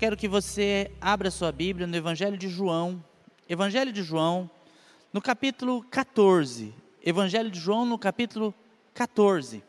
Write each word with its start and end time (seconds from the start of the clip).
Quero 0.00 0.16
que 0.16 0.26
você 0.26 0.90
abra 0.98 1.30
sua 1.30 1.52
Bíblia 1.52 1.86
no 1.86 1.94
Evangelho 1.94 2.38
de 2.38 2.48
João, 2.48 3.04
Evangelho 3.46 3.92
de 3.92 4.02
João, 4.02 4.48
no 5.12 5.20
capítulo 5.20 5.82
14. 5.90 6.74
Evangelho 7.04 7.50
de 7.50 7.60
João, 7.60 7.84
no 7.84 7.98
capítulo 7.98 8.54
14, 8.94 9.62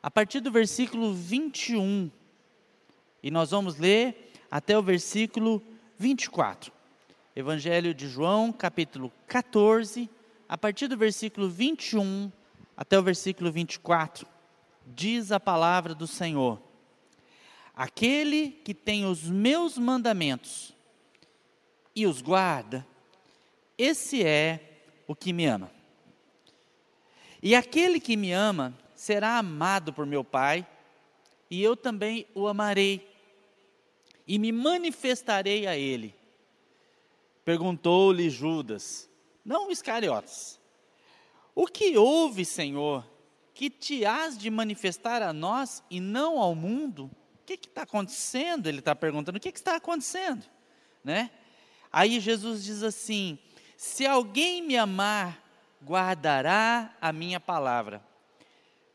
a 0.00 0.08
partir 0.08 0.38
do 0.38 0.52
versículo 0.52 1.12
21. 1.12 2.08
E 3.20 3.32
nós 3.32 3.50
vamos 3.50 3.78
ler 3.78 4.32
até 4.48 4.78
o 4.78 4.82
versículo 4.82 5.60
24. 5.98 6.72
Evangelho 7.34 7.92
de 7.92 8.06
João, 8.06 8.52
capítulo 8.52 9.10
14, 9.26 10.08
a 10.48 10.56
partir 10.56 10.86
do 10.86 10.96
versículo 10.96 11.50
21 11.50 12.30
até 12.76 12.96
o 12.96 13.02
versículo 13.02 13.50
24. 13.50 14.24
Diz 14.86 15.32
a 15.32 15.40
palavra 15.40 15.96
do 15.96 16.06
Senhor. 16.06 16.62
Aquele 17.74 18.50
que 18.50 18.74
tem 18.74 19.06
os 19.06 19.22
meus 19.22 19.78
mandamentos 19.78 20.74
e 21.94 22.06
os 22.06 22.20
guarda, 22.20 22.86
esse 23.78 24.22
é 24.22 24.78
o 25.06 25.14
que 25.14 25.32
me 25.32 25.46
ama. 25.46 25.70
E 27.42 27.54
aquele 27.54 27.98
que 27.98 28.16
me 28.16 28.32
ama 28.32 28.76
será 28.94 29.38
amado 29.38 29.92
por 29.92 30.06
meu 30.06 30.22
Pai, 30.22 30.66
e 31.50 31.62
eu 31.62 31.76
também 31.76 32.26
o 32.34 32.46
amarei, 32.46 33.10
e 34.26 34.38
me 34.38 34.52
manifestarei 34.52 35.66
a 35.66 35.76
ele. 35.76 36.14
Perguntou-lhe 37.44 38.30
Judas, 38.30 39.08
não 39.44 39.70
Iscariotes, 39.70 40.60
o 41.54 41.66
que 41.66 41.98
houve, 41.98 42.44
Senhor, 42.44 43.04
que 43.52 43.68
te 43.68 44.04
has 44.04 44.38
de 44.38 44.48
manifestar 44.48 45.20
a 45.20 45.32
nós 45.32 45.82
e 45.90 46.00
não 46.00 46.38
ao 46.38 46.54
mundo? 46.54 47.10
Que 47.56 47.68
está 47.68 47.82
acontecendo? 47.82 48.66
Ele 48.66 48.78
está 48.78 48.94
perguntando, 48.94 49.36
o 49.36 49.40
que, 49.40 49.52
que 49.52 49.58
está 49.58 49.76
acontecendo? 49.76 50.44
Né? 51.04 51.30
Aí 51.92 52.20
Jesus 52.20 52.64
diz 52.64 52.82
assim: 52.82 53.38
se 53.76 54.06
alguém 54.06 54.62
me 54.62 54.76
amar, 54.76 55.42
guardará 55.84 56.94
a 57.00 57.12
minha 57.12 57.40
palavra. 57.40 58.02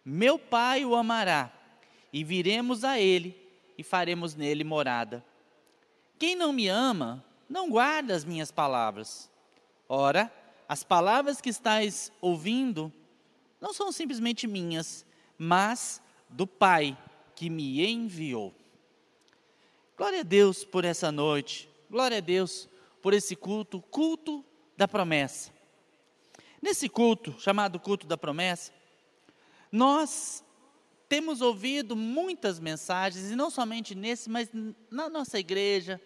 Meu 0.04 0.40
Pai 0.40 0.86
o 0.86 0.96
amará, 0.96 1.52
e 2.14 2.24
viremos 2.24 2.84
a 2.84 3.00
ele 3.00 3.36
e 3.78 3.84
faremos 3.84 4.34
nele 4.36 4.64
morada. 4.64 5.24
Quem 6.18 6.36
não 6.36 6.54
me 6.54 6.68
ama, 6.68 7.24
não 7.50 7.70
guarda 7.70 8.16
as 8.16 8.24
minhas 8.24 8.52
palavras. 8.52 9.30
Ora, 9.88 10.32
as 10.68 10.84
palavras 10.84 11.40
que 11.40 11.50
estáis 11.50 12.12
ouvindo 12.20 12.92
não 13.60 13.74
são 13.74 13.92
simplesmente 13.92 14.48
minhas, 14.48 15.06
mas 15.38 16.02
do 16.30 16.48
Pai 16.48 16.98
que 17.38 17.52
me 17.52 17.86
enviou. 17.86 18.52
Glória 19.96 20.22
a 20.22 20.24
Deus 20.24 20.66
por 20.66 20.84
essa 20.84 21.12
noite, 21.12 21.70
glória 21.88 22.18
a 22.18 22.20
Deus 22.20 22.68
por 23.00 23.14
esse 23.14 23.36
culto, 23.36 23.80
culto 23.92 24.44
da 24.76 24.88
promessa. 24.88 25.54
Nesse 26.60 26.90
culto, 26.90 27.40
chamado 27.40 27.80
culto 27.80 28.08
da 28.08 28.18
promessa, 28.18 28.74
nós 29.72 30.44
temos 31.08 31.40
ouvido 31.40 31.96
muitas 31.96 32.60
mensagens, 32.60 33.30
e 33.30 33.36
não 33.36 33.52
somente 33.52 33.94
nesse, 33.94 34.32
mas 34.32 34.50
na 34.90 35.08
nossa 35.08 35.38
igreja, 35.38 36.02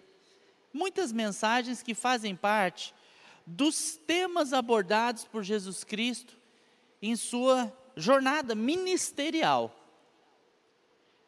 muitas 0.74 1.14
mensagens 1.14 1.82
que 1.82 1.96
fazem 1.96 2.36
parte 2.36 2.94
dos 3.48 3.96
temas 3.96 4.52
abordados 4.52 5.24
por 5.24 5.44
Jesus 5.44 5.86
Cristo 5.86 6.38
em 7.02 7.16
sua 7.16 7.72
jornada 7.96 8.54
ministerial. 8.54 9.81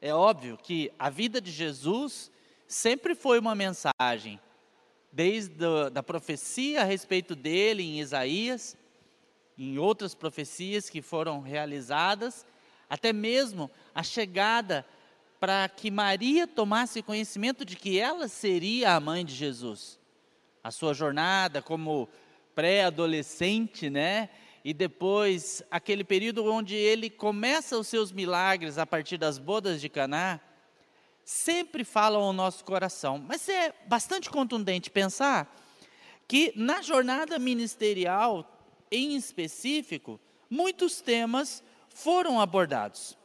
É 0.06 0.14
óbvio 0.14 0.58
que 0.62 0.92
a 1.00 1.10
vida 1.10 1.40
de 1.40 1.50
Jesus 1.50 2.30
sempre 2.68 3.16
foi 3.16 3.40
uma 3.40 3.56
mensagem, 3.56 4.38
desde 5.10 5.66
a 5.66 5.88
da 5.88 6.04
profecia 6.04 6.82
a 6.82 6.84
respeito 6.84 7.38
dele 7.38 7.84
em 7.84 8.02
Isaías, 8.02 8.76
em 9.58 9.78
outras 9.78 10.14
profecias 10.14 10.90
que 10.90 11.02
foram 11.02 11.40
realizadas, 11.40 12.46
até 12.90 13.14
mesmo 13.14 13.72
a 13.96 14.04
chegada 14.04 14.86
para 15.40 15.70
que 15.70 15.90
Maria 15.90 16.46
tomasse 16.46 17.02
conhecimento 17.02 17.64
de 17.64 17.78
que 17.78 17.98
ela 17.98 18.28
seria 18.28 18.96
a 18.96 19.00
mãe 19.00 19.24
de 19.24 19.34
Jesus. 19.34 19.98
A 20.62 20.70
sua 20.70 20.94
jornada 20.94 21.62
como 21.62 22.10
pré-adolescente, 22.54 23.90
né? 23.90 24.30
E 24.64 24.74
depois 24.74 25.62
aquele 25.70 26.04
período 26.04 26.46
onde 26.46 26.76
ele 26.76 27.10
começa 27.10 27.78
os 27.78 27.88
seus 27.88 28.12
milagres 28.12 28.78
a 28.78 28.86
partir 28.86 29.18
das 29.18 29.38
bodas 29.38 29.82
de 29.82 29.90
Caná, 29.90 30.40
sempre 31.26 31.84
falam 31.84 32.22
ao 32.22 32.34
nosso 32.34 32.64
coração. 32.64 33.18
Mas 33.18 33.48
é 33.50 33.74
bastante 33.88 34.30
contundente 34.30 34.90
pensar 34.90 35.54
que 36.28 36.54
na 36.56 36.82
jornada 36.82 37.38
ministerial 37.38 38.50
em 38.94 39.16
específico, 39.16 40.20
muitos 40.48 41.02
temas 41.02 41.64
foram 41.90 42.40
abordados. 42.40 43.18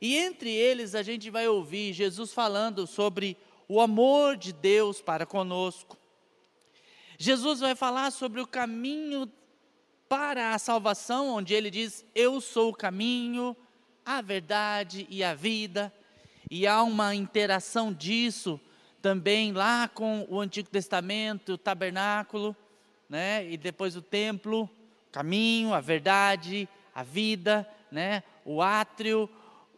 E 0.00 0.16
entre 0.16 0.50
eles 0.50 0.96
a 0.96 1.04
gente 1.04 1.30
vai 1.30 1.46
ouvir 1.46 1.92
Jesus 1.92 2.32
falando 2.32 2.84
sobre 2.84 3.36
o 3.68 3.80
amor 3.80 4.36
de 4.36 4.52
Deus 4.52 5.00
para 5.00 5.24
conosco. 5.24 5.96
Jesus 7.16 7.60
vai 7.60 7.76
falar 7.76 8.10
sobre 8.10 8.40
o 8.40 8.46
caminho 8.46 9.30
para 10.12 10.52
a 10.52 10.58
salvação, 10.58 11.30
onde 11.30 11.54
ele 11.54 11.70
diz: 11.70 12.04
Eu 12.14 12.38
sou 12.38 12.68
o 12.68 12.76
caminho, 12.76 13.56
a 14.04 14.20
verdade 14.20 15.06
e 15.08 15.24
a 15.24 15.32
vida. 15.32 15.90
E 16.50 16.66
há 16.66 16.82
uma 16.82 17.14
interação 17.14 17.90
disso 17.90 18.60
também 19.00 19.52
lá 19.52 19.88
com 19.88 20.26
o 20.28 20.38
Antigo 20.38 20.68
Testamento, 20.68 21.54
o 21.54 21.58
tabernáculo 21.58 22.54
né? 23.08 23.50
E 23.50 23.56
depois 23.56 23.96
o 23.96 24.00
templo, 24.00 24.62
o 24.62 25.12
caminho, 25.12 25.72
a 25.72 25.80
verdade, 25.80 26.68
a 26.94 27.02
vida, 27.02 27.68
né? 27.90 28.22
O 28.42 28.60
átrio, 28.60 29.28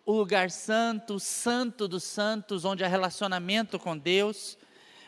o 0.04 0.12
lugar 0.12 0.50
santo, 0.50 1.14
o 1.14 1.20
santo 1.20 1.86
dos 1.86 2.02
santos, 2.02 2.64
onde 2.64 2.82
há 2.82 2.88
relacionamento 2.88 3.78
com 3.78 3.96
Deus, 3.96 4.58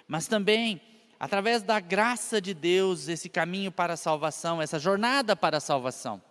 mas 0.07 0.29
também 0.29 0.81
através 1.19 1.63
da 1.63 1.81
graça 1.81 2.41
de 2.41 2.53
Deus, 2.53 3.09
esse 3.09 3.29
caminho 3.29 3.73
para 3.73 3.95
a 3.95 3.97
salvação, 3.97 4.61
essa 4.61 4.79
jornada 4.79 5.35
para 5.35 5.57
a 5.57 5.61
salvação. 5.61 6.23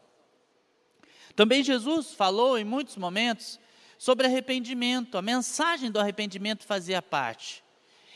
Também 1.36 1.64
Jesus 1.64 2.14
falou 2.14 2.58
em 2.58 2.64
muitos 2.64 2.96
momentos 2.96 3.60
sobre 3.98 4.28
arrependimento, 4.28 5.18
a 5.18 5.22
mensagem 5.22 5.92
do 5.92 6.00
arrependimento 6.00 6.66
fazia 6.66 7.02
parte. 7.02 7.64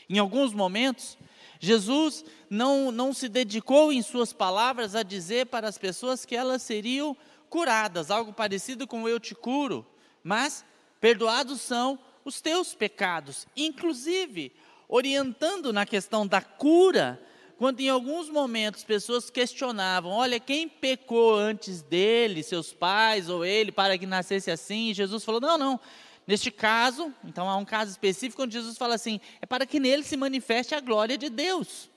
Em 0.08 0.18
alguns 0.18 0.52
momentos, 0.52 1.18
Jesus 1.58 2.24
não, 2.48 2.90
não 2.90 3.12
se 3.12 3.28
dedicou 3.28 3.92
em 3.92 4.02
suas 4.02 4.32
palavras 4.32 4.94
a 4.94 5.02
dizer 5.02 5.46
para 5.46 5.68
as 5.68 5.78
pessoas 5.78 6.24
que 6.24 6.34
elas 6.34 6.62
seriam 6.62 7.16
curadas, 7.48 8.10
algo 8.10 8.32
parecido 8.32 8.86
com 8.86 9.08
eu 9.08 9.20
te 9.20 9.34
curo, 9.34 9.86
mas 10.22 10.64
perdoados 11.00 11.60
são 11.60 11.98
os 12.24 12.40
teus 12.40 12.74
pecados, 12.74 13.46
inclusive 13.56 14.52
orientando 14.90 15.72
na 15.72 15.86
questão 15.86 16.26
da 16.26 16.42
cura, 16.42 17.18
quando 17.56 17.78
em 17.78 17.88
alguns 17.88 18.28
momentos 18.28 18.82
pessoas 18.82 19.30
questionavam: 19.30 20.10
olha, 20.10 20.40
quem 20.40 20.68
pecou 20.68 21.36
antes 21.36 21.80
dele, 21.80 22.42
seus 22.42 22.72
pais 22.72 23.28
ou 23.28 23.44
ele, 23.44 23.70
para 23.70 23.96
que 23.96 24.04
nascesse 24.04 24.50
assim? 24.50 24.90
E 24.90 24.94
Jesus 24.94 25.24
falou: 25.24 25.40
não, 25.40 25.56
não, 25.56 25.80
Neste 26.26 26.50
caso, 26.50 27.12
então 27.24 27.48
há 27.48 27.56
um 27.56 27.64
caso 27.64 27.90
específico 27.90 28.42
onde 28.42 28.52
Jesus 28.52 28.76
fala 28.76 28.94
assim: 28.94 29.20
é 29.40 29.46
para 29.46 29.64
que 29.64 29.80
nele 29.80 30.02
se 30.02 30.16
manifeste 30.16 30.74
a 30.74 30.80
glória 30.80 31.16
de 31.16 31.30
Deus. 31.30 31.88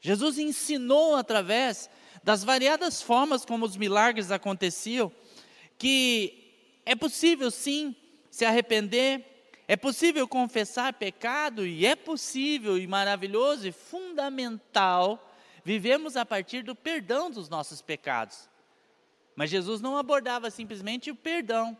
Jesus 0.00 0.38
ensinou 0.38 1.14
através 1.14 1.90
das 2.22 2.42
variadas 2.42 3.02
formas 3.02 3.44
como 3.44 3.64
os 3.64 3.76
milagres 3.76 4.30
aconteciam, 4.30 5.12
que 5.78 6.52
é 6.84 6.94
possível 6.94 7.50
sim 7.50 7.94
se 8.30 8.44
arrepender, 8.44 9.35
é 9.68 9.76
possível 9.76 10.28
confessar 10.28 10.92
pecado 10.92 11.66
e 11.66 11.84
é 11.84 11.96
possível 11.96 12.78
e 12.78 12.86
maravilhoso 12.86 13.66
e 13.66 13.72
fundamental 13.72 15.32
vivemos 15.64 16.16
a 16.16 16.24
partir 16.24 16.62
do 16.62 16.74
perdão 16.74 17.30
dos 17.30 17.48
nossos 17.48 17.82
pecados. 17.82 18.48
Mas 19.34 19.50
Jesus 19.50 19.80
não 19.80 19.96
abordava 19.96 20.50
simplesmente 20.50 21.10
o 21.10 21.16
perdão, 21.16 21.76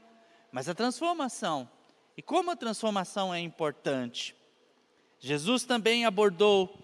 mas 0.50 0.68
a 0.68 0.74
transformação. 0.74 1.70
E 2.16 2.22
como 2.22 2.50
a 2.50 2.56
transformação 2.56 3.32
é 3.32 3.38
importante. 3.38 4.34
Jesus 5.20 5.64
também 5.64 6.04
abordou 6.04 6.76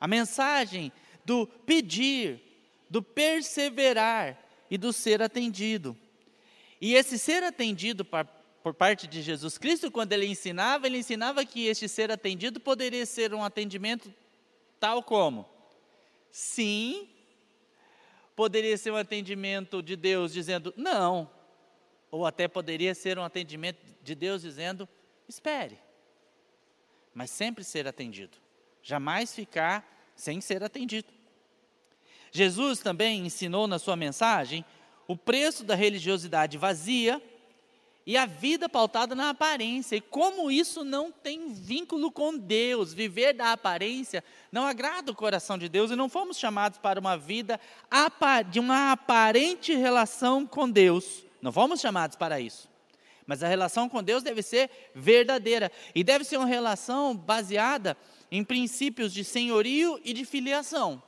a 0.00 0.08
mensagem 0.08 0.90
do 1.24 1.46
pedir, 1.46 2.40
do 2.88 3.02
perseverar 3.02 4.38
e 4.70 4.78
do 4.78 4.92
ser 4.92 5.20
atendido. 5.20 5.96
E 6.80 6.94
esse 6.94 7.18
ser 7.18 7.44
atendido 7.44 8.04
por 8.62 8.74
parte 8.74 9.06
de 9.06 9.22
Jesus 9.22 9.56
Cristo, 9.56 9.90
quando 9.90 10.12
ele 10.12 10.26
ensinava, 10.26 10.86
ele 10.86 10.98
ensinava 10.98 11.44
que 11.44 11.66
este 11.66 11.88
ser 11.88 12.10
atendido 12.10 12.60
poderia 12.60 13.06
ser 13.06 13.32
um 13.32 13.42
atendimento 13.42 14.12
tal 14.78 15.02
como: 15.02 15.48
sim, 16.30 17.08
poderia 18.36 18.76
ser 18.76 18.92
um 18.92 18.96
atendimento 18.96 19.82
de 19.82 19.96
Deus 19.96 20.32
dizendo 20.32 20.74
não, 20.76 21.30
ou 22.10 22.26
até 22.26 22.48
poderia 22.48 22.94
ser 22.94 23.18
um 23.18 23.24
atendimento 23.24 23.78
de 24.02 24.14
Deus 24.14 24.42
dizendo 24.42 24.88
espere, 25.28 25.78
mas 27.14 27.30
sempre 27.30 27.64
ser 27.64 27.86
atendido, 27.86 28.36
jamais 28.82 29.34
ficar 29.34 30.12
sem 30.14 30.40
ser 30.40 30.62
atendido. 30.62 31.08
Jesus 32.32 32.80
também 32.80 33.26
ensinou 33.26 33.66
na 33.66 33.78
sua 33.78 33.96
mensagem 33.96 34.64
o 35.08 35.16
preço 35.16 35.64
da 35.64 35.74
religiosidade 35.74 36.56
vazia 36.56 37.20
e 38.10 38.16
a 38.16 38.26
vida 38.26 38.68
pautada 38.68 39.14
na 39.14 39.30
aparência. 39.30 39.94
E 39.94 40.00
como 40.00 40.50
isso 40.50 40.82
não 40.82 41.12
tem 41.12 41.52
vínculo 41.52 42.10
com 42.10 42.36
Deus, 42.36 42.92
viver 42.92 43.32
da 43.32 43.52
aparência 43.52 44.24
não 44.50 44.66
agrada 44.66 45.12
o 45.12 45.14
coração 45.14 45.56
de 45.56 45.68
Deus 45.68 45.92
e 45.92 45.94
não 45.94 46.08
fomos 46.08 46.36
chamados 46.36 46.76
para 46.76 46.98
uma 46.98 47.16
vida 47.16 47.60
de 48.50 48.58
uma 48.58 48.90
aparente 48.90 49.76
relação 49.76 50.44
com 50.44 50.68
Deus. 50.68 51.24
Não 51.40 51.52
fomos 51.52 51.80
chamados 51.80 52.16
para 52.16 52.40
isso. 52.40 52.68
Mas 53.24 53.44
a 53.44 53.46
relação 53.46 53.88
com 53.88 54.02
Deus 54.02 54.24
deve 54.24 54.42
ser 54.42 54.68
verdadeira 54.92 55.70
e 55.94 56.02
deve 56.02 56.24
ser 56.24 56.36
uma 56.36 56.48
relação 56.48 57.16
baseada 57.16 57.96
em 58.28 58.42
princípios 58.42 59.14
de 59.14 59.22
senhorio 59.22 60.00
e 60.04 60.12
de 60.12 60.24
filiação. 60.24 61.00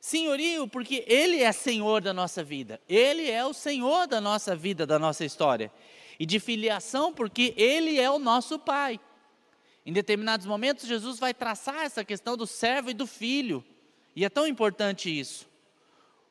Senhorio, 0.00 0.66
porque 0.66 1.04
Ele 1.06 1.40
é 1.40 1.52
Senhor 1.52 2.00
da 2.00 2.12
nossa 2.12 2.42
vida, 2.42 2.80
Ele 2.88 3.30
é 3.30 3.46
o 3.46 3.52
Senhor 3.52 4.08
da 4.08 4.20
nossa 4.20 4.56
vida, 4.56 4.84
da 4.84 4.98
nossa 4.98 5.24
história. 5.24 5.70
E 6.18 6.26
de 6.26 6.40
filiação, 6.40 7.12
porque 7.12 7.54
Ele 7.56 7.98
é 7.98 8.10
o 8.10 8.18
nosso 8.18 8.58
Pai. 8.58 8.98
Em 9.86 9.92
determinados 9.92 10.46
momentos, 10.46 10.86
Jesus 10.86 11.18
vai 11.18 11.32
traçar 11.32 11.84
essa 11.84 12.04
questão 12.04 12.36
do 12.36 12.46
servo 12.46 12.90
e 12.90 12.94
do 12.94 13.06
filho, 13.06 13.64
e 14.14 14.24
é 14.24 14.28
tão 14.28 14.46
importante 14.46 15.08
isso. 15.08 15.48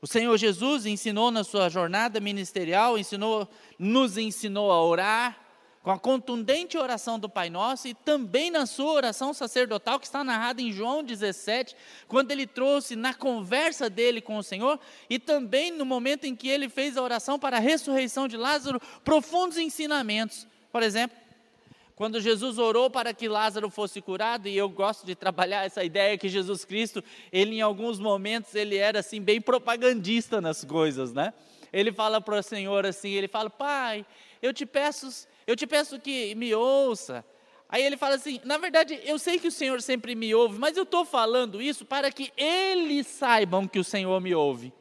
O 0.02 0.06
Senhor 0.06 0.38
Jesus 0.38 0.86
ensinou 0.86 1.32
na 1.32 1.44
sua 1.44 1.70
jornada 1.70 2.20
ministerial, 2.20 2.98
ensinou, 2.98 3.50
nos 3.80 4.18
ensinou 4.18 4.72
a 4.72 4.84
orar, 4.84 5.47
com 5.88 5.92
a 5.92 5.98
contundente 5.98 6.78
oração 6.78 7.18
do 7.18 7.30
Pai 7.30 7.50
Nosso 7.50 7.88
e 7.88 7.94
também 7.94 8.52
na 8.52 8.66
sua 8.66 8.92
oração 8.92 9.34
sacerdotal, 9.34 9.98
que 9.98 10.06
está 10.06 10.22
narrada 10.22 10.62
em 10.62 10.70
João 10.70 11.02
17, 11.02 11.74
quando 12.10 12.30
ele 12.30 12.46
trouxe 12.46 12.94
na 12.94 13.14
conversa 13.14 13.90
dele 13.90 14.20
com 14.20 14.36
o 14.36 14.44
Senhor 14.44 14.78
e 15.10 15.18
também 15.18 15.72
no 15.72 15.86
momento 15.86 16.26
em 16.26 16.36
que 16.36 16.50
ele 16.50 16.68
fez 16.68 16.98
a 16.98 17.02
oração 17.02 17.40
para 17.40 17.56
a 17.56 17.62
ressurreição 17.62 18.28
de 18.28 18.36
Lázaro, 18.36 18.82
profundos 19.02 19.58
ensinamentos. 19.58 20.46
Por 20.74 20.84
exemplo, 20.84 21.16
quando 21.96 22.20
Jesus 22.20 22.58
orou 22.58 22.90
para 22.90 23.14
que 23.14 23.30
Lázaro 23.30 23.70
fosse 23.70 24.02
curado, 24.02 24.50
e 24.50 24.58
eu 24.58 24.68
gosto 24.68 25.06
de 25.06 25.16
trabalhar 25.16 25.66
essa 25.66 25.86
ideia 25.86 26.18
que 26.18 26.28
Jesus 26.28 26.66
Cristo, 26.66 27.02
ele 27.32 27.56
em 27.56 27.62
alguns 27.62 27.98
momentos 27.98 28.54
ele 28.56 28.76
era 28.76 29.00
assim 29.00 29.22
bem 29.22 29.40
propagandista 29.40 30.42
nas 30.42 30.66
coisas, 30.66 31.14
né? 31.14 31.34
Ele 31.72 31.94
fala 31.94 32.20
para 32.20 32.40
o 32.40 32.44
Senhor 32.44 32.86
assim, 32.86 33.12
ele 33.12 33.30
fala: 33.30 33.50
"Pai, 33.50 34.06
eu 34.42 34.54
te 34.54 34.66
peço 34.66 35.08
eu 35.48 35.56
te 35.56 35.66
peço 35.66 35.98
que 35.98 36.36
me 36.36 36.54
ouça. 36.54 37.26
Aí 37.70 37.82
ele 37.82 37.96
fala 37.96 38.16
assim: 38.16 38.42
na 38.44 38.58
verdade, 38.58 39.00
eu 39.06 39.18
sei 39.18 39.40
que 39.40 39.48
o 39.48 39.52
Senhor 39.52 39.82
sempre 39.82 40.14
me 40.14 40.36
ouve, 40.36 40.60
mas 40.60 40.76
eu 40.76 40.84
estou 40.84 41.06
falando 41.06 41.62
isso 41.62 41.86
para 41.86 42.12
que 42.12 42.34
eles 42.36 43.08
saibam 43.08 43.66
que 43.66 43.80
o 43.80 43.84
Senhor 43.84 44.20
me 44.20 44.36
ouve. 44.36 44.74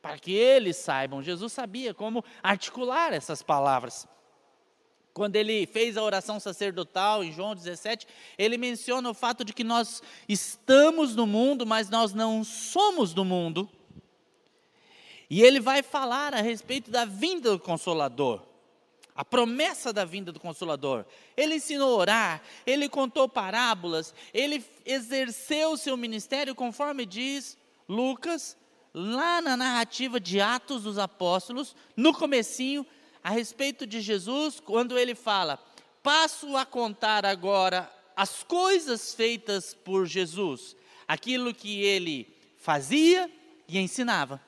Para 0.00 0.18
que 0.18 0.32
eles 0.32 0.76
saibam. 0.76 1.22
Jesus 1.22 1.52
sabia 1.52 1.92
como 1.92 2.24
articular 2.42 3.12
essas 3.12 3.42
palavras. 3.42 4.08
Quando 5.12 5.36
ele 5.36 5.66
fez 5.66 5.96
a 5.96 6.02
oração 6.02 6.38
sacerdotal 6.38 7.24
em 7.24 7.32
João 7.32 7.54
17, 7.54 8.06
ele 8.38 8.56
menciona 8.56 9.10
o 9.10 9.14
fato 9.14 9.44
de 9.44 9.52
que 9.52 9.64
nós 9.64 10.00
estamos 10.28 11.16
no 11.16 11.26
mundo, 11.26 11.66
mas 11.66 11.90
nós 11.90 12.14
não 12.14 12.44
somos 12.44 13.12
do 13.12 13.24
mundo. 13.24 13.68
E 15.28 15.42
ele 15.42 15.60
vai 15.60 15.82
falar 15.82 16.32
a 16.32 16.40
respeito 16.40 16.90
da 16.90 17.04
vinda 17.04 17.50
do 17.50 17.58
Consolador 17.58 18.47
a 19.18 19.24
promessa 19.24 19.92
da 19.92 20.04
vinda 20.04 20.30
do 20.30 20.38
Consolador. 20.38 21.04
Ele 21.36 21.56
ensinou 21.56 21.92
a 21.92 21.96
orar, 21.96 22.42
ele 22.64 22.88
contou 22.88 23.28
parábolas, 23.28 24.14
ele 24.32 24.64
exerceu 24.86 25.72
o 25.72 25.76
seu 25.76 25.96
ministério 25.96 26.54
conforme 26.54 27.04
diz 27.04 27.58
Lucas, 27.88 28.56
lá 28.94 29.42
na 29.42 29.56
narrativa 29.56 30.20
de 30.20 30.40
Atos 30.40 30.84
dos 30.84 30.98
Apóstolos, 30.98 31.74
no 31.96 32.14
comecinho, 32.14 32.86
a 33.20 33.30
respeito 33.30 33.84
de 33.88 34.00
Jesus, 34.00 34.60
quando 34.60 34.96
ele 34.96 35.16
fala: 35.16 35.58
"Passo 36.00 36.56
a 36.56 36.64
contar 36.64 37.26
agora 37.26 37.92
as 38.14 38.44
coisas 38.44 39.12
feitas 39.14 39.74
por 39.74 40.06
Jesus, 40.06 40.76
aquilo 41.08 41.52
que 41.52 41.82
ele 41.82 42.32
fazia 42.56 43.28
e 43.66 43.80
ensinava". 43.80 44.40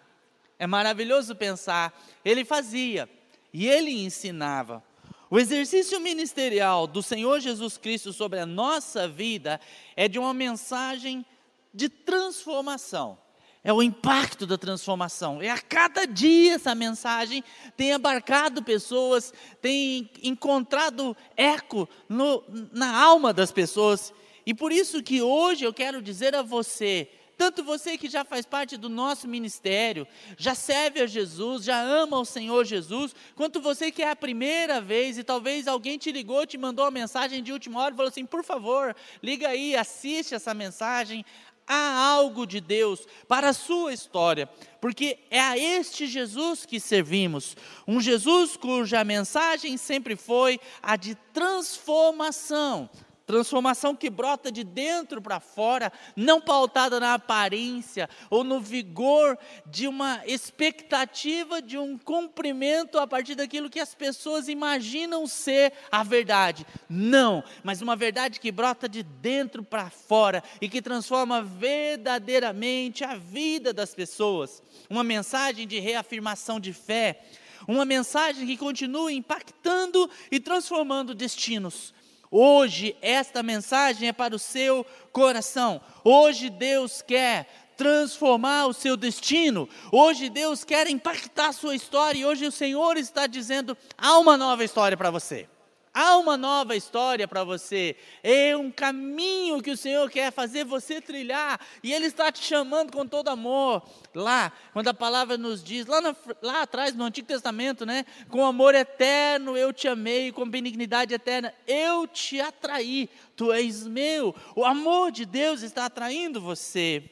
É 0.60 0.66
maravilhoso 0.66 1.34
pensar, 1.34 1.92
ele 2.24 2.44
fazia, 2.44 3.08
e 3.52 3.66
ele 3.66 3.90
ensinava. 4.04 4.82
O 5.30 5.38
exercício 5.38 6.00
ministerial 6.00 6.86
do 6.86 7.02
Senhor 7.02 7.38
Jesus 7.40 7.78
Cristo 7.78 8.12
sobre 8.12 8.40
a 8.40 8.46
nossa 8.46 9.06
vida 9.06 9.60
é 9.96 10.08
de 10.08 10.18
uma 10.18 10.34
mensagem 10.34 11.24
de 11.72 11.88
transformação. 11.88 13.16
É 13.62 13.72
o 13.72 13.82
impacto 13.82 14.46
da 14.46 14.56
transformação. 14.56 15.40
É 15.42 15.50
a 15.50 15.58
cada 15.58 16.06
dia 16.06 16.54
essa 16.54 16.74
mensagem 16.74 17.44
tem 17.76 17.92
abarcado 17.92 18.62
pessoas, 18.62 19.32
tem 19.60 20.10
encontrado 20.22 21.16
eco 21.36 21.88
no, 22.08 22.42
na 22.72 23.00
alma 23.00 23.32
das 23.32 23.52
pessoas. 23.52 24.12
E 24.46 24.54
por 24.54 24.72
isso 24.72 25.02
que 25.02 25.20
hoje 25.20 25.64
eu 25.64 25.74
quero 25.74 26.00
dizer 26.00 26.34
a 26.34 26.42
você, 26.42 27.08
tanto 27.40 27.64
você 27.64 27.96
que 27.96 28.06
já 28.06 28.22
faz 28.22 28.44
parte 28.44 28.76
do 28.76 28.90
nosso 28.90 29.26
ministério, 29.26 30.06
já 30.36 30.54
serve 30.54 31.00
a 31.00 31.06
Jesus, 31.06 31.64
já 31.64 31.80
ama 31.80 32.18
o 32.18 32.24
Senhor 32.26 32.66
Jesus, 32.66 33.14
quanto 33.34 33.62
você 33.62 33.90
que 33.90 34.02
é 34.02 34.10
a 34.10 34.14
primeira 34.14 34.78
vez 34.78 35.16
e 35.16 35.24
talvez 35.24 35.66
alguém 35.66 35.96
te 35.96 36.12
ligou, 36.12 36.44
te 36.44 36.58
mandou 36.58 36.84
uma 36.84 36.90
mensagem 36.90 37.42
de 37.42 37.50
última 37.50 37.80
hora 37.80 37.94
e 37.94 37.96
falou 37.96 38.10
assim: 38.10 38.26
por 38.26 38.44
favor, 38.44 38.94
liga 39.22 39.48
aí, 39.48 39.74
assiste 39.74 40.34
essa 40.34 40.52
mensagem. 40.52 41.24
Há 41.66 42.12
algo 42.12 42.46
de 42.46 42.60
Deus 42.60 43.06
para 43.26 43.50
a 43.50 43.52
sua 43.54 43.94
história, 43.94 44.46
porque 44.78 45.20
é 45.30 45.40
a 45.40 45.56
este 45.56 46.08
Jesus 46.08 46.66
que 46.66 46.78
servimos, 46.78 47.56
um 47.88 48.00
Jesus 48.00 48.54
cuja 48.54 49.02
mensagem 49.02 49.78
sempre 49.78 50.14
foi 50.14 50.60
a 50.82 50.96
de 50.96 51.14
transformação 51.32 52.90
Transformação 53.30 53.94
que 53.94 54.10
brota 54.10 54.50
de 54.50 54.64
dentro 54.64 55.22
para 55.22 55.38
fora, 55.38 55.92
não 56.16 56.40
pautada 56.40 56.98
na 56.98 57.14
aparência 57.14 58.10
ou 58.28 58.42
no 58.42 58.60
vigor 58.60 59.38
de 59.64 59.86
uma 59.86 60.20
expectativa 60.26 61.62
de 61.62 61.78
um 61.78 61.96
cumprimento 61.96 62.98
a 62.98 63.06
partir 63.06 63.36
daquilo 63.36 63.70
que 63.70 63.78
as 63.78 63.94
pessoas 63.94 64.48
imaginam 64.48 65.28
ser 65.28 65.72
a 65.92 66.02
verdade. 66.02 66.66
Não, 66.88 67.44
mas 67.62 67.80
uma 67.80 67.94
verdade 67.94 68.40
que 68.40 68.50
brota 68.50 68.88
de 68.88 69.04
dentro 69.04 69.62
para 69.62 69.90
fora 69.90 70.42
e 70.60 70.68
que 70.68 70.82
transforma 70.82 71.40
verdadeiramente 71.40 73.04
a 73.04 73.14
vida 73.14 73.72
das 73.72 73.94
pessoas. 73.94 74.60
Uma 74.90 75.04
mensagem 75.04 75.68
de 75.68 75.78
reafirmação 75.78 76.58
de 76.58 76.72
fé, 76.72 77.22
uma 77.68 77.84
mensagem 77.84 78.44
que 78.44 78.56
continua 78.56 79.12
impactando 79.12 80.10
e 80.32 80.40
transformando 80.40 81.14
destinos 81.14 81.94
Hoje, 82.30 82.96
esta 83.02 83.42
mensagem 83.42 84.08
é 84.08 84.12
para 84.12 84.36
o 84.36 84.38
seu 84.38 84.86
coração. 85.12 85.80
Hoje, 86.04 86.48
Deus 86.48 87.02
quer 87.02 87.48
transformar 87.76 88.66
o 88.66 88.72
seu 88.72 88.96
destino. 88.96 89.68
Hoje, 89.90 90.28
Deus 90.28 90.62
quer 90.62 90.86
impactar 90.88 91.48
a 91.48 91.52
sua 91.52 91.74
história. 91.74 92.20
E 92.20 92.24
hoje, 92.24 92.46
o 92.46 92.52
Senhor 92.52 92.96
está 92.96 93.26
dizendo: 93.26 93.76
há 93.98 94.18
uma 94.18 94.36
nova 94.36 94.62
história 94.62 94.96
para 94.96 95.10
você. 95.10 95.48
Há 95.92 96.16
uma 96.18 96.36
nova 96.36 96.76
história 96.76 97.26
para 97.26 97.42
você, 97.42 97.96
é 98.22 98.56
um 98.56 98.70
caminho 98.70 99.60
que 99.60 99.72
o 99.72 99.76
Senhor 99.76 100.08
quer 100.08 100.30
fazer 100.30 100.64
você 100.64 101.00
trilhar, 101.00 101.60
e 101.82 101.92
Ele 101.92 102.06
está 102.06 102.30
te 102.30 102.44
chamando 102.44 102.92
com 102.92 103.04
todo 103.04 103.26
amor. 103.26 103.82
Lá, 104.14 104.52
quando 104.72 104.86
a 104.86 104.94
palavra 104.94 105.36
nos 105.36 105.64
diz, 105.64 105.86
lá, 105.86 106.00
na, 106.00 106.14
lá 106.40 106.62
atrás 106.62 106.94
no 106.94 107.02
Antigo 107.02 107.26
Testamento, 107.26 107.84
né? 107.84 108.06
Com 108.28 108.46
amor 108.46 108.72
eterno 108.72 109.56
eu 109.56 109.72
te 109.72 109.88
amei, 109.88 110.30
com 110.30 110.48
benignidade 110.48 111.12
eterna 111.12 111.52
eu 111.66 112.06
te 112.06 112.40
atraí, 112.40 113.10
tu 113.34 113.52
és 113.52 113.84
meu. 113.84 114.32
O 114.54 114.64
amor 114.64 115.10
de 115.10 115.26
Deus 115.26 115.62
está 115.62 115.86
atraindo 115.86 116.40
você, 116.40 117.02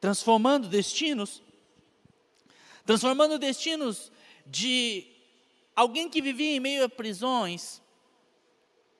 transformando 0.00 0.66
destinos, 0.66 1.40
transformando 2.84 3.38
destinos 3.38 4.10
de 4.44 5.06
alguém 5.76 6.08
que 6.08 6.20
vivia 6.20 6.56
em 6.56 6.60
meio 6.60 6.84
a 6.84 6.88
prisões, 6.88 7.83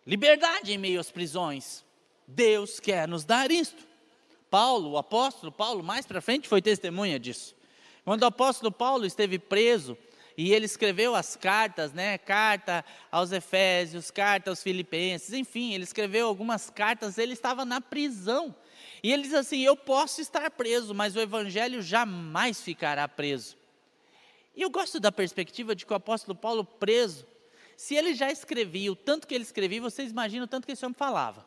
liberdade 0.06 0.72
em 0.72 0.78
meio 0.78 1.00
às 1.00 1.10
prisões. 1.10 1.84
Deus 2.26 2.80
quer 2.80 3.06
nos 3.06 3.24
dar 3.24 3.50
isto. 3.50 3.86
Paulo, 4.50 4.92
o 4.92 4.98
apóstolo 4.98 5.50
Paulo, 5.50 5.82
mais 5.82 6.06
para 6.06 6.20
frente 6.20 6.48
foi 6.48 6.62
testemunha 6.62 7.18
disso. 7.18 7.54
Quando 8.04 8.22
o 8.22 8.26
apóstolo 8.26 8.70
Paulo 8.70 9.06
esteve 9.06 9.38
preso 9.38 9.96
e 10.36 10.52
ele 10.52 10.66
escreveu 10.66 11.14
as 11.14 11.36
cartas, 11.36 11.92
né? 11.92 12.18
Carta 12.18 12.84
aos 13.10 13.32
Efésios, 13.32 14.10
carta 14.10 14.50
aos 14.50 14.62
Filipenses, 14.62 15.32
enfim, 15.32 15.72
ele 15.72 15.84
escreveu 15.84 16.26
algumas 16.26 16.70
cartas, 16.70 17.18
ele 17.18 17.32
estava 17.32 17.64
na 17.64 17.80
prisão. 17.80 18.54
E 19.02 19.12
ele 19.12 19.22
diz 19.22 19.34
assim: 19.34 19.60
Eu 19.60 19.76
posso 19.76 20.20
estar 20.20 20.50
preso, 20.50 20.94
mas 20.94 21.16
o 21.16 21.20
evangelho 21.20 21.82
jamais 21.82 22.60
ficará 22.60 23.06
preso. 23.08 23.56
E 24.56 24.62
eu 24.62 24.70
gosto 24.70 25.00
da 25.00 25.10
perspectiva 25.10 25.74
de 25.74 25.84
que 25.84 25.92
o 25.92 25.96
apóstolo 25.96 26.36
Paulo 26.36 26.64
preso, 26.64 27.26
se 27.76 27.94
ele 27.94 28.14
já 28.14 28.30
escrevia 28.30 28.90
o 28.92 28.96
tanto 28.96 29.26
que 29.26 29.34
ele 29.34 29.44
escrevia, 29.44 29.80
vocês 29.80 30.10
imaginam 30.10 30.44
o 30.44 30.48
tanto 30.48 30.66
que 30.66 30.72
esse 30.72 30.84
homem 30.84 30.94
falava. 30.94 31.46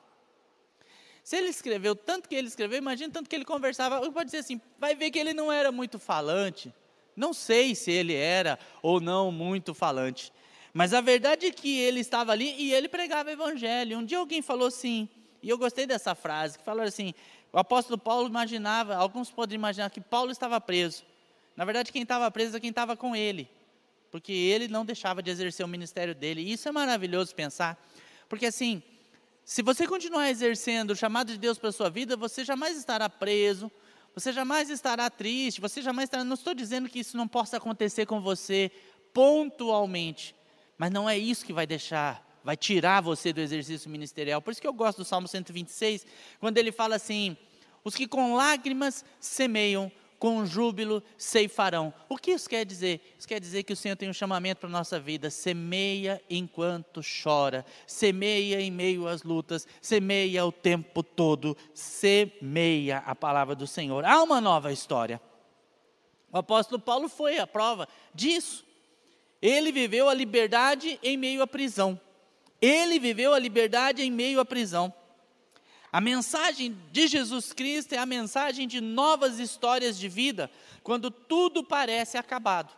Se 1.24 1.36
ele 1.36 1.50
escreveu 1.50 1.96
tanto 1.96 2.30
que 2.30 2.36
ele 2.36 2.48
escreveu, 2.48 2.78
imagina 2.78 3.12
tanto 3.12 3.30
que 3.30 3.36
ele 3.36 3.44
conversava. 3.44 4.00
Pode 4.12 4.28
dizer 4.28 4.38
assim, 4.38 4.62
vai 4.80 4.96
ver 4.96 5.12
que 5.12 5.20
ele 5.20 5.34
não 5.34 5.52
era 5.52 5.72
muito 5.72 6.00
falante. 6.00 6.74
Não 7.16 7.34
sei 7.34 7.76
se 7.76 7.92
ele 7.92 8.14
era 8.14 8.58
ou 8.82 9.02
não 9.02 9.32
muito 9.32 9.74
falante. 9.74 10.32
Mas 10.74 10.94
a 10.94 11.02
verdade 11.02 11.48
é 11.48 11.52
que 11.52 11.80
ele 11.80 12.00
estava 12.00 12.32
ali 12.32 12.56
e 12.58 12.74
ele 12.74 12.88
pregava 12.88 13.30
o 13.30 13.34
evangelho. 13.34 13.98
Um 13.98 14.06
dia 14.06 14.20
alguém 14.20 14.42
falou 14.42 14.68
assim, 14.68 15.10
e 15.42 15.50
eu 15.50 15.58
gostei 15.58 15.86
dessa 15.86 16.16
frase, 16.16 16.58
que 16.58 16.64
falou 16.64 16.84
assim: 16.84 17.14
o 17.52 17.58
apóstolo 17.58 17.98
Paulo 17.98 18.28
imaginava, 18.28 18.96
alguns 18.96 19.30
podem 19.30 19.56
imaginar 19.56 19.90
que 19.90 20.00
Paulo 20.00 20.32
estava 20.32 20.62
preso. 20.62 21.04
Na 21.56 21.66
verdade, 21.66 21.92
quem 21.92 22.04
estava 22.04 22.30
preso 22.30 22.56
é 22.56 22.60
quem 22.60 22.70
estava 22.70 22.96
com 22.96 23.16
ele, 23.16 23.50
porque 24.12 24.32
ele 24.32 24.68
não 24.68 24.86
deixava 24.86 25.22
de 25.22 25.30
exercer 25.30 25.66
o 25.66 25.70
ministério 25.70 26.16
dele. 26.16 26.42
E 26.42 26.54
isso 26.54 26.68
é 26.68 26.72
maravilhoso 26.72 27.36
pensar, 27.36 27.82
porque 28.30 28.46
assim, 28.46 28.82
se 29.46 29.62
você 29.62 29.88
continuar 29.88 30.30
exercendo 30.30 30.92
o 30.92 30.96
chamado 30.96 31.32
de 31.32 31.38
Deus 31.38 31.58
para 31.58 31.70
a 31.70 31.74
sua 31.74 31.90
vida, 31.90 32.18
você 32.18 32.44
jamais 32.44 32.78
estará 32.78 33.10
preso, 33.10 33.72
você 34.14 34.34
jamais 34.34 34.70
estará 34.70 35.10
triste, 35.10 35.62
você 35.62 35.82
jamais 35.82 36.08
estará. 36.08 36.24
Não 36.24 36.34
estou 36.34 36.54
dizendo 36.54 36.90
que 36.90 37.00
isso 37.00 37.16
não 37.16 37.28
possa 37.28 37.58
acontecer 37.58 38.06
com 38.06 38.20
você 38.20 38.72
pontualmente, 39.14 40.36
mas 40.78 40.92
não 40.92 41.10
é 41.10 41.18
isso 41.18 41.46
que 41.46 41.54
vai 41.54 41.66
deixar 41.66 42.28
vai 42.48 42.56
tirar 42.56 43.02
você 43.02 43.34
do 43.34 43.42
exercício 43.42 43.90
ministerial. 43.90 44.42
Por 44.42 44.52
isso 44.52 44.62
que 44.62 44.68
eu 44.68 44.72
gosto 44.72 45.00
do 45.00 45.04
Salmo 45.04 45.28
126, 45.28 46.06
quando 46.40 46.58
ele 46.58 46.72
fala 46.72 46.96
assim: 46.96 47.36
os 47.84 47.94
que 47.94 48.08
com 48.08 48.36
lágrimas 48.36 49.04
semeiam, 49.20 49.92
com 50.20 50.46
júbilo 50.46 51.04
ceifarão. 51.18 51.94
O 52.10 52.18
que 52.18 52.32
isso 52.32 52.50
quer 52.50 52.66
dizer? 52.66 53.02
Isso 53.18 53.28
quer 53.28 53.40
dizer 53.40 53.64
que 53.64 53.74
o 53.74 53.76
Senhor 53.76 53.96
tem 53.96 54.10
um 54.10 54.14
chamamento 54.14 54.62
para 54.62 54.70
a 54.70 54.72
nossa 54.72 55.00
vida. 55.00 55.30
Semeia 55.30 56.22
enquanto 56.30 57.02
chora, 57.24 57.66
semeia 57.86 58.60
em 58.60 58.72
meio 58.72 59.08
às 59.08 59.24
lutas, 59.24 59.68
semeia 59.82 60.46
o 60.46 60.52
tempo 60.52 61.04
todo, 61.04 61.56
semeia 61.74 63.00
a 63.00 63.16
palavra 63.16 63.56
do 63.56 63.68
Senhor. 63.68 64.06
Há 64.06 64.22
uma 64.24 64.42
nova 64.42 64.72
história. 64.72 65.22
O 66.32 66.38
apóstolo 66.38 66.82
Paulo 66.82 67.08
foi 67.08 67.38
a 67.38 67.48
prova 67.48 67.88
disso. 68.14 68.66
Ele 69.42 69.72
viveu 69.72 70.10
a 70.10 70.14
liberdade 70.14 71.00
em 71.04 71.16
meio 71.16 71.42
à 71.42 71.48
prisão. 71.48 72.00
Ele 72.62 73.00
viveu 73.00 73.34
a 73.34 73.40
liberdade 73.40 74.02
em 74.02 74.12
meio 74.12 74.40
à 74.40 74.46
prisão. 74.46 74.94
A 75.98 76.00
mensagem 76.00 76.78
de 76.92 77.08
Jesus 77.08 77.52
Cristo 77.52 77.94
é 77.94 77.98
a 77.98 78.06
mensagem 78.06 78.68
de 78.68 78.80
novas 78.80 79.40
histórias 79.40 79.98
de 79.98 80.08
vida, 80.08 80.48
quando 80.84 81.10
tudo 81.10 81.64
parece 81.64 82.20
acabado. 82.20 82.72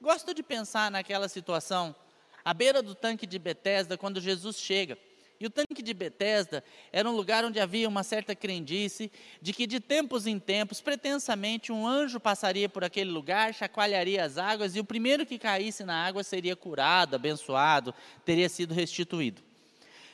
Gosto 0.00 0.32
de 0.32 0.42
pensar 0.42 0.90
naquela 0.90 1.28
situação, 1.28 1.94
à 2.42 2.54
beira 2.54 2.80
do 2.80 2.94
tanque 2.94 3.26
de 3.26 3.38
Betesda, 3.38 3.98
quando 3.98 4.18
Jesus 4.18 4.56
chega. 4.58 4.96
E 5.38 5.44
o 5.44 5.50
tanque 5.50 5.82
de 5.82 5.92
Betesda 5.92 6.64
era 6.90 7.06
um 7.06 7.14
lugar 7.14 7.44
onde 7.44 7.60
havia 7.60 7.86
uma 7.86 8.02
certa 8.02 8.34
crendice 8.34 9.12
de 9.42 9.52
que 9.52 9.66
de 9.66 9.78
tempos 9.78 10.26
em 10.26 10.38
tempos, 10.38 10.80
pretensamente, 10.80 11.70
um 11.70 11.86
anjo 11.86 12.18
passaria 12.18 12.66
por 12.66 12.82
aquele 12.82 13.10
lugar, 13.10 13.52
chacoalharia 13.52 14.24
as 14.24 14.38
águas 14.38 14.74
e 14.74 14.80
o 14.80 14.84
primeiro 14.84 15.26
que 15.26 15.38
caísse 15.38 15.84
na 15.84 16.02
água 16.02 16.24
seria 16.24 16.56
curado, 16.56 17.14
abençoado, 17.14 17.94
teria 18.24 18.48
sido 18.48 18.72
restituído. 18.72 19.42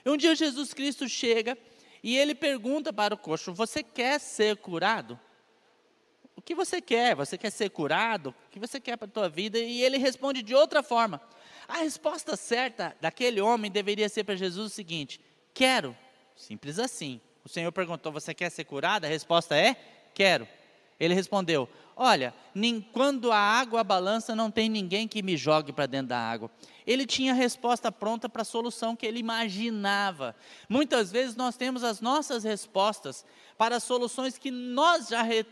E 0.04 0.10
um 0.10 0.16
dia 0.16 0.34
Jesus 0.34 0.74
Cristo 0.74 1.08
chega 1.08 1.56
e 2.04 2.18
ele 2.18 2.34
pergunta 2.34 2.92
para 2.92 3.14
o 3.14 3.16
coxo: 3.16 3.54
Você 3.54 3.82
quer 3.82 4.20
ser 4.20 4.58
curado? 4.58 5.18
O 6.36 6.42
que 6.42 6.54
você 6.54 6.78
quer? 6.78 7.16
Você 7.16 7.38
quer 7.38 7.50
ser 7.50 7.70
curado? 7.70 8.34
O 8.46 8.50
que 8.50 8.60
você 8.60 8.78
quer 8.78 8.98
para 8.98 9.08
a 9.08 9.10
tua 9.10 9.26
vida? 9.26 9.58
E 9.58 9.82
ele 9.82 9.96
responde 9.96 10.42
de 10.42 10.54
outra 10.54 10.82
forma. 10.82 11.18
A 11.66 11.78
resposta 11.78 12.36
certa 12.36 12.94
daquele 13.00 13.40
homem 13.40 13.70
deveria 13.70 14.06
ser 14.10 14.22
para 14.22 14.36
Jesus 14.36 14.70
o 14.70 14.74
seguinte: 14.74 15.18
Quero. 15.54 15.96
Simples 16.36 16.78
assim. 16.78 17.22
O 17.42 17.48
Senhor 17.48 17.72
perguntou: 17.72 18.12
Você 18.12 18.34
quer 18.34 18.50
ser 18.50 18.64
curado? 18.64 19.06
A 19.06 19.08
resposta 19.08 19.56
é: 19.56 19.74
Quero. 20.12 20.46
Ele 21.00 21.14
respondeu: 21.14 21.66
Olha, 21.96 22.34
nem 22.54 22.82
quando 22.82 23.32
a 23.32 23.38
água 23.38 23.82
balança, 23.82 24.36
não 24.36 24.50
tem 24.50 24.68
ninguém 24.68 25.08
que 25.08 25.22
me 25.22 25.38
jogue 25.38 25.72
para 25.72 25.86
dentro 25.86 26.08
da 26.08 26.18
água. 26.18 26.50
Ele 26.86 27.06
tinha 27.06 27.32
a 27.32 27.34
resposta 27.34 27.90
pronta 27.90 28.28
para 28.28 28.42
a 28.42 28.44
solução 28.44 28.94
que 28.94 29.06
ele 29.06 29.18
imaginava. 29.18 30.36
Muitas 30.68 31.10
vezes 31.10 31.34
nós 31.34 31.56
temos 31.56 31.82
as 31.82 32.00
nossas 32.00 32.44
respostas 32.44 33.24
para 33.56 33.80
soluções 33.80 34.36
que 34.36 34.50
nós 34.50 35.08
já 35.08 35.22
re 35.22 35.44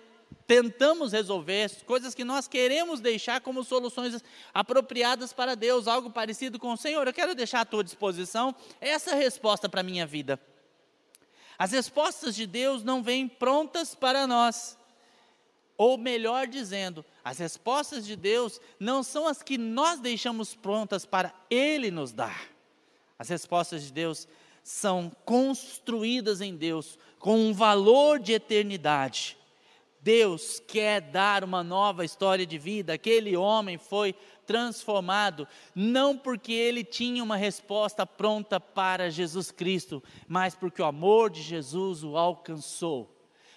tentamos 0.46 1.12
resolver, 1.12 1.70
coisas 1.84 2.14
que 2.14 2.24
nós 2.24 2.48
queremos 2.48 3.00
deixar 3.00 3.40
como 3.40 3.62
soluções 3.62 4.22
apropriadas 4.52 5.32
para 5.32 5.54
Deus, 5.54 5.86
algo 5.86 6.10
parecido 6.10 6.58
com 6.58 6.76
Senhor, 6.76 7.06
eu 7.06 7.12
quero 7.12 7.34
deixar 7.34 7.60
à 7.60 7.64
tua 7.64 7.84
disposição 7.84 8.54
essa 8.80 9.14
resposta 9.14 9.68
para 9.68 9.80
a 9.80 9.84
minha 9.84 10.06
vida. 10.06 10.40
As 11.58 11.72
respostas 11.72 12.34
de 12.34 12.46
Deus 12.46 12.82
não 12.82 13.02
vêm 13.02 13.28
prontas 13.28 13.94
para 13.94 14.26
nós. 14.26 14.76
Ou 15.82 15.98
melhor 15.98 16.46
dizendo, 16.46 17.04
as 17.24 17.38
respostas 17.38 18.06
de 18.06 18.14
Deus 18.14 18.60
não 18.78 19.02
são 19.02 19.26
as 19.26 19.42
que 19.42 19.58
nós 19.58 19.98
deixamos 19.98 20.54
prontas 20.54 21.04
para 21.04 21.34
Ele 21.50 21.90
nos 21.90 22.12
dar. 22.12 22.46
As 23.18 23.28
respostas 23.28 23.82
de 23.82 23.92
Deus 23.92 24.28
são 24.62 25.10
construídas 25.24 26.40
em 26.40 26.54
Deus 26.54 26.96
com 27.18 27.36
um 27.36 27.52
valor 27.52 28.20
de 28.20 28.32
eternidade. 28.32 29.36
Deus 30.00 30.62
quer 30.68 31.00
dar 31.00 31.42
uma 31.42 31.64
nova 31.64 32.04
história 32.04 32.46
de 32.46 32.58
vida. 32.58 32.92
Aquele 32.92 33.36
homem 33.36 33.76
foi 33.76 34.14
transformado, 34.46 35.48
não 35.74 36.16
porque 36.16 36.52
ele 36.52 36.84
tinha 36.84 37.24
uma 37.24 37.36
resposta 37.36 38.06
pronta 38.06 38.60
para 38.60 39.10
Jesus 39.10 39.50
Cristo, 39.50 40.00
mas 40.28 40.54
porque 40.54 40.80
o 40.80 40.84
amor 40.84 41.28
de 41.28 41.42
Jesus 41.42 42.04
o 42.04 42.16
alcançou. 42.16 43.12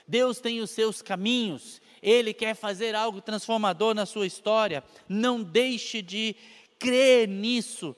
Deus 0.08 0.40
tem 0.40 0.60
os 0.60 0.72
seus 0.72 1.04
caminhos, 1.04 1.82
ele 2.06 2.36
quer 2.36 2.54
fazer 2.54 2.94
algo 2.94 3.20
transformador 3.20 3.96
na 3.96 4.06
sua 4.06 4.28
história. 4.28 4.84
Não 5.10 5.42
deixe 5.42 6.04
de 6.04 6.36
crer 6.78 7.28
nisso. 7.28 7.96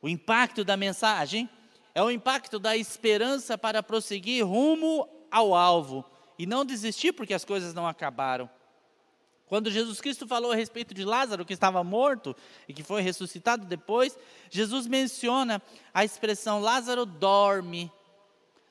O 0.00 0.08
impacto 0.08 0.64
da 0.64 0.74
mensagem 0.74 1.48
é 1.94 2.02
o 2.02 2.10
impacto 2.10 2.58
da 2.58 2.74
esperança 2.74 3.58
para 3.58 3.82
prosseguir 3.82 4.46
rumo 4.46 5.06
ao 5.30 5.54
alvo 5.54 6.02
e 6.38 6.46
não 6.46 6.64
desistir 6.64 7.12
porque 7.12 7.34
as 7.34 7.44
coisas 7.44 7.74
não 7.74 7.86
acabaram. 7.86 8.48
Quando 9.46 9.70
Jesus 9.70 10.00
Cristo 10.00 10.26
falou 10.26 10.52
a 10.52 10.56
respeito 10.56 10.94
de 10.94 11.04
Lázaro, 11.04 11.44
que 11.44 11.52
estava 11.52 11.84
morto 11.84 12.34
e 12.66 12.72
que 12.72 12.82
foi 12.82 13.02
ressuscitado 13.02 13.66
depois, 13.66 14.18
Jesus 14.48 14.86
menciona 14.86 15.60
a 15.92 16.02
expressão 16.06 16.58
Lázaro 16.58 17.04
dorme. 17.04 17.92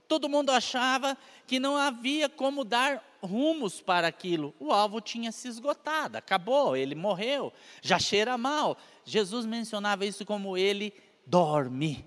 Todo 0.07 0.27
mundo 0.27 0.49
achava 0.49 1.15
que 1.45 1.59
não 1.59 1.77
havia 1.77 2.27
como 2.27 2.63
dar 2.63 3.12
rumos 3.24 3.82
para 3.82 4.08
aquilo. 4.08 4.53
O 4.60 4.72
alvo 4.72 5.00
tinha 5.00 5.32
se 5.32 5.48
esgotado, 5.48 6.18
acabou, 6.18 6.75
ele 6.75 6.96
morreu, 6.96 7.53
já 7.82 7.98
cheira 7.98 8.38
mal. 8.38 8.77
Jesus 9.06 9.46
mencionava 9.46 10.06
isso 10.06 10.25
como 10.25 10.58
ele 10.58 10.94
dorme. 11.25 12.06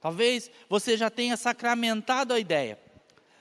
Talvez 0.00 0.50
você 0.68 0.96
já 0.96 1.10
tenha 1.10 1.36
sacramentado 1.36 2.32
a 2.34 2.38
ideia. 2.38 2.78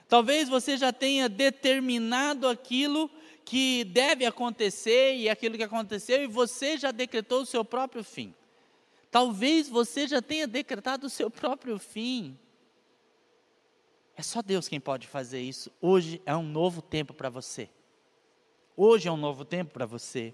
Talvez 0.08 0.48
você 0.48 0.78
já 0.78 0.94
tenha 0.94 1.28
determinado 1.28 2.48
aquilo 2.48 3.10
que 3.44 3.84
deve 3.84 4.26
acontecer 4.26 5.16
e 5.16 5.30
aquilo 5.30 5.58
que 5.58 5.64
aconteceu 5.64 6.24
e 6.24 6.28
você 6.28 6.78
já 6.78 6.92
decretou 6.92 7.42
o 7.42 7.46
seu 7.46 7.66
próprio 7.66 8.04
fim. 8.04 8.34
Talvez 9.12 9.70
você 9.70 10.08
já 10.08 10.22
tenha 10.22 10.48
decretado 10.48 11.08
o 11.08 11.10
seu 11.10 11.30
próprio 11.30 11.78
fim. 11.78 12.38
É 14.16 14.22
só 14.22 14.42
Deus 14.42 14.68
quem 14.68 14.80
pode 14.80 15.08
fazer 15.08 15.42
isso. 15.42 15.72
Hoje 15.82 16.22
é 16.26 16.36
um 16.36 16.44
novo 16.44 16.82
tempo 16.82 17.14
para 17.14 17.30
você. 17.30 17.70
Hoje 18.78 19.08
é 19.08 19.12
um 19.12 19.18
novo 19.18 19.44
tempo 19.44 19.72
para 19.72 19.86
você. 19.86 20.34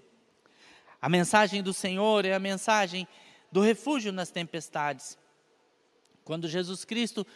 A 1.00 1.08
mensagem 1.08 1.62
do 1.62 1.72
Senhor 1.72 2.24
é 2.24 2.34
a 2.34 2.38
mensagem 2.38 3.08
do 3.50 3.60
refúgio 3.60 4.12
nas 4.12 4.30
tempestades. 4.30 5.18
Quando 6.24 6.46
Jesus 6.46 6.84
Cristo 6.84 7.26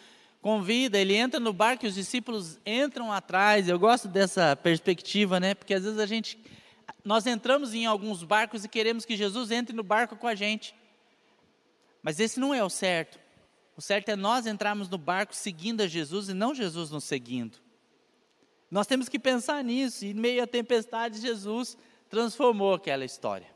convida, 0.43 0.99
ele 0.99 1.15
entra 1.15 1.41
no 1.41 1.53
barco 1.53 1.87
e 1.87 1.89
os 1.89 1.95
discípulos 1.95 2.61
entram 2.67 3.11
atrás. 3.11 3.67
Eu 3.67 3.79
gosto 3.79 4.07
dessa 4.07 4.55
perspectiva, 4.55 5.41
né? 5.41 5.55
Porque 5.55 5.73
às 5.73 5.85
vezes 5.85 5.99
a 5.99 6.07
gente 6.07 6.39
nós 7.03 7.27
entramos 7.27 7.75
em 7.75 7.87
alguns 7.87 8.23
barcos 8.23 8.65
e 8.65 8.69
queremos 8.69 9.05
que 9.05 9.17
Jesus 9.17 9.51
entre 9.51 9.75
no 9.75 9.83
barco 9.83 10.17
com 10.17 10.27
a 10.27 10.35
gente. 10.35 10.75
Mas 12.03 12.21
esse 12.21 12.39
não 12.39 12.53
é 12.53 12.63
o 12.63 12.69
certo. 12.69 13.19
O 13.77 13.83
certo 13.83 14.09
é 14.09 14.17
nós 14.17 14.47
entrarmos 14.47 14.89
no 14.89 14.99
barco 14.99 15.35
seguindo 15.35 15.83
a 15.83 15.87
Jesus 15.87 16.29
e 16.29 16.35
não 16.35 16.55
Jesus 16.55 16.91
nos 16.91 17.05
seguindo. 17.05 17.59
Nós 18.71 18.87
temos 18.87 19.09
que 19.09 19.19
pensar 19.19 19.63
nisso, 19.63 20.05
e 20.05 20.11
em 20.11 20.15
meio 20.15 20.43
à 20.43 20.47
tempestade, 20.47 21.21
Jesus 21.21 21.77
transformou 22.09 22.75
aquela 22.75 23.05
história. 23.05 23.47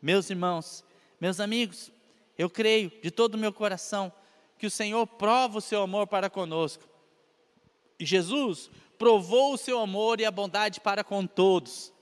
Meus 0.00 0.30
irmãos, 0.30 0.84
meus 1.20 1.38
amigos, 1.38 1.92
eu 2.36 2.50
creio 2.50 2.90
de 3.02 3.10
todo 3.10 3.34
o 3.34 3.38
meu 3.38 3.52
coração 3.52 4.12
que 4.58 4.66
o 4.66 4.70
Senhor 4.70 5.06
prova 5.06 5.58
o 5.58 5.60
seu 5.60 5.82
amor 5.82 6.06
para 6.06 6.30
conosco. 6.30 6.84
E 7.98 8.04
Jesus 8.04 8.70
provou 8.98 9.54
o 9.54 9.58
seu 9.58 9.78
amor 9.78 10.20
e 10.20 10.24
a 10.24 10.30
bondade 10.30 10.80
para 10.80 11.04
com 11.04 11.26
todos. 11.26 11.92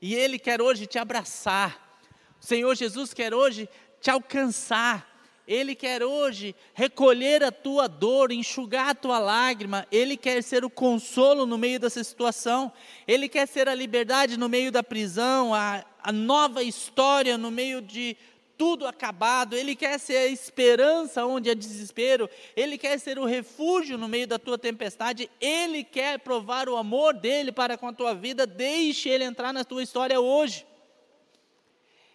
E 0.00 0.14
Ele 0.14 0.38
quer 0.38 0.60
hoje 0.60 0.86
te 0.86 0.98
abraçar. 0.98 1.98
O 2.40 2.44
Senhor 2.44 2.74
Jesus 2.74 3.12
quer 3.14 3.34
hoje 3.34 3.68
te 4.00 4.10
alcançar. 4.10 5.11
Ele 5.46 5.74
quer 5.74 6.02
hoje 6.02 6.54
recolher 6.72 7.42
a 7.42 7.50
tua 7.50 7.88
dor, 7.88 8.30
enxugar 8.30 8.90
a 8.90 8.94
tua 8.94 9.18
lágrima, 9.18 9.86
Ele 9.90 10.16
quer 10.16 10.42
ser 10.42 10.64
o 10.64 10.70
consolo 10.70 11.44
no 11.46 11.58
meio 11.58 11.80
dessa 11.80 12.02
situação, 12.04 12.72
Ele 13.06 13.28
quer 13.28 13.48
ser 13.48 13.68
a 13.68 13.74
liberdade 13.74 14.36
no 14.38 14.48
meio 14.48 14.70
da 14.70 14.82
prisão, 14.82 15.52
a, 15.52 15.84
a 16.02 16.12
nova 16.12 16.62
história 16.62 17.36
no 17.36 17.50
meio 17.50 17.82
de 17.82 18.16
tudo 18.56 18.86
acabado, 18.86 19.56
Ele 19.56 19.74
quer 19.74 19.98
ser 19.98 20.18
a 20.18 20.26
esperança 20.28 21.26
onde 21.26 21.50
há 21.50 21.54
desespero, 21.54 22.30
Ele 22.54 22.78
quer 22.78 22.96
ser 23.00 23.18
o 23.18 23.24
refúgio 23.24 23.98
no 23.98 24.06
meio 24.06 24.28
da 24.28 24.38
tua 24.38 24.56
tempestade, 24.56 25.28
Ele 25.40 25.82
quer 25.82 26.20
provar 26.20 26.68
o 26.68 26.76
amor 26.76 27.14
dEle 27.14 27.50
para 27.50 27.76
com 27.76 27.88
a 27.88 27.92
tua 27.92 28.14
vida, 28.14 28.46
deixe 28.46 29.08
Ele 29.08 29.24
entrar 29.24 29.52
na 29.52 29.64
tua 29.64 29.82
história 29.82 30.20
hoje. 30.20 30.64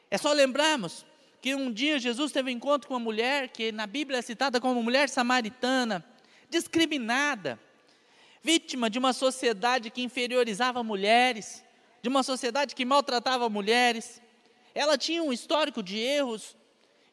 É 0.09 0.17
só 0.17 0.31
lembrarmos 0.31 1.05
que 1.47 1.55
um 1.55 1.71
dia 1.71 1.97
Jesus 1.97 2.33
teve 2.33 2.51
um 2.51 2.55
encontro 2.55 2.89
com 2.89 2.93
uma 2.95 2.99
mulher 2.99 3.47
que 3.47 3.71
na 3.71 3.87
Bíblia 3.87 4.19
é 4.19 4.21
citada 4.21 4.59
como 4.59 4.83
mulher 4.83 5.07
samaritana, 5.07 6.03
discriminada, 6.49 7.57
vítima 8.43 8.89
de 8.89 8.99
uma 8.99 9.13
sociedade 9.13 9.89
que 9.89 10.01
inferiorizava 10.01 10.83
mulheres, 10.83 11.63
de 12.01 12.09
uma 12.09 12.21
sociedade 12.21 12.75
que 12.75 12.83
maltratava 12.83 13.49
mulheres. 13.49 14.21
Ela 14.75 14.97
tinha 14.97 15.23
um 15.23 15.31
histórico 15.31 15.81
de 15.81 15.97
erros 15.97 16.53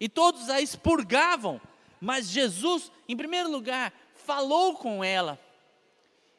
e 0.00 0.08
todos 0.08 0.50
a 0.50 0.60
expurgavam, 0.60 1.60
mas 2.00 2.28
Jesus, 2.28 2.90
em 3.08 3.16
primeiro 3.16 3.48
lugar, 3.48 3.92
falou 4.16 4.74
com 4.74 5.04
ela. 5.04 5.38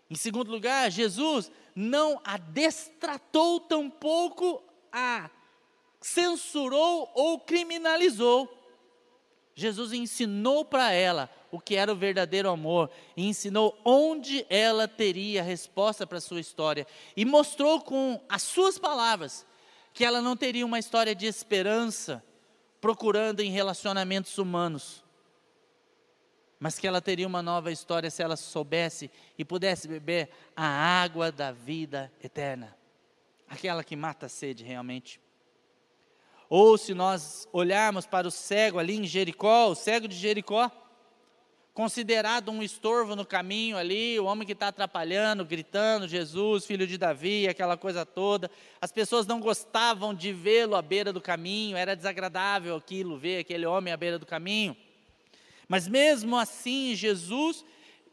Em 0.10 0.16
segundo 0.16 0.52
lugar, 0.52 0.92
Jesus 0.92 1.50
não 1.74 2.20
a 2.25 2.36
destratou 2.36 3.62
tampouco 3.62 4.62
a 4.92 5.30
censurou 6.06 7.10
ou 7.16 7.40
criminalizou. 7.40 8.48
Jesus 9.56 9.92
ensinou 9.92 10.64
para 10.64 10.92
ela 10.92 11.28
o 11.52 11.60
que 11.60 11.76
era 11.76 11.92
o 11.92 11.96
verdadeiro 11.96 12.48
amor 12.48 12.92
e 13.18 13.26
ensinou 13.26 13.76
onde 13.84 14.46
ela 14.48 14.88
teria 14.88 15.42
resposta 15.42 16.06
para 16.06 16.20
a 16.20 16.22
sua 16.22 16.40
história 16.40 16.86
e 17.18 17.26
mostrou 17.26 17.82
com 17.82 18.22
as 18.30 18.44
suas 18.44 18.78
palavras 18.78 19.48
que 19.96 20.06
ela 20.06 20.22
não 20.22 20.38
teria 20.38 20.64
uma 20.64 20.78
história 20.78 21.16
de 21.16 21.26
esperança 21.26 22.24
procurando 22.80 23.40
em 23.40 23.50
relacionamentos 23.50 24.38
humanos, 24.38 25.04
mas 26.60 26.78
que 26.78 26.86
ela 26.86 27.02
teria 27.02 27.26
uma 27.26 27.42
nova 27.42 27.72
história 27.72 28.12
se 28.12 28.22
ela 28.22 28.36
soubesse 28.36 29.10
e 29.40 29.44
pudesse 29.44 29.88
beber 29.88 30.30
a 30.56 30.68
água 31.02 31.32
da 31.32 31.52
vida 31.52 32.12
eterna, 32.24 32.78
aquela 33.50 33.84
que 33.84 33.96
mata 33.96 34.28
a 34.28 34.30
sede 34.30 34.64
realmente. 34.64 35.25
Ou 36.58 36.78
se 36.78 36.94
nós 36.94 37.50
olharmos 37.52 38.06
para 38.06 38.26
o 38.26 38.32
cego 38.32 38.80
ali 38.80 38.96
em 38.96 39.04
Jericó, 39.04 39.68
o 39.68 39.76
cego 39.76 40.08
de 40.08 40.16
Jericó, 40.16 40.72
considerado 41.74 42.50
um 42.50 42.64
estorvo 42.64 43.14
no 43.14 43.25
caminho 43.25 43.77
ali, 43.77 44.18
o 44.18 44.24
homem 44.24 44.46
que 44.46 44.53
está 44.53 44.70
atrapalhando, 44.70 45.44
gritando, 45.44 46.08
Jesus, 46.08 46.66
filho 46.66 46.88
de 46.88 46.98
Davi, 46.98 47.46
aquela 47.46 47.75
coisa 47.75 48.06
toda. 48.06 48.50
As 48.79 48.90
pessoas 48.90 49.27
não 49.27 49.42
gostavam 49.42 50.14
de 50.14 50.32
vê-lo 50.32 50.77
à 50.77 50.82
beira 50.82 51.12
do 51.12 51.20
caminho, 51.20 51.75
era 51.75 51.94
desagradável 51.94 52.77
aquilo, 52.77 53.18
ver 53.18 53.40
aquele 53.40 53.66
homem 53.66 53.94
à 53.94 53.98
beira 53.98 54.18
do 54.18 54.25
caminho. 54.25 54.77
Mas 55.68 55.90
mesmo 55.90 56.38
assim, 56.38 56.96
Jesus 56.96 57.66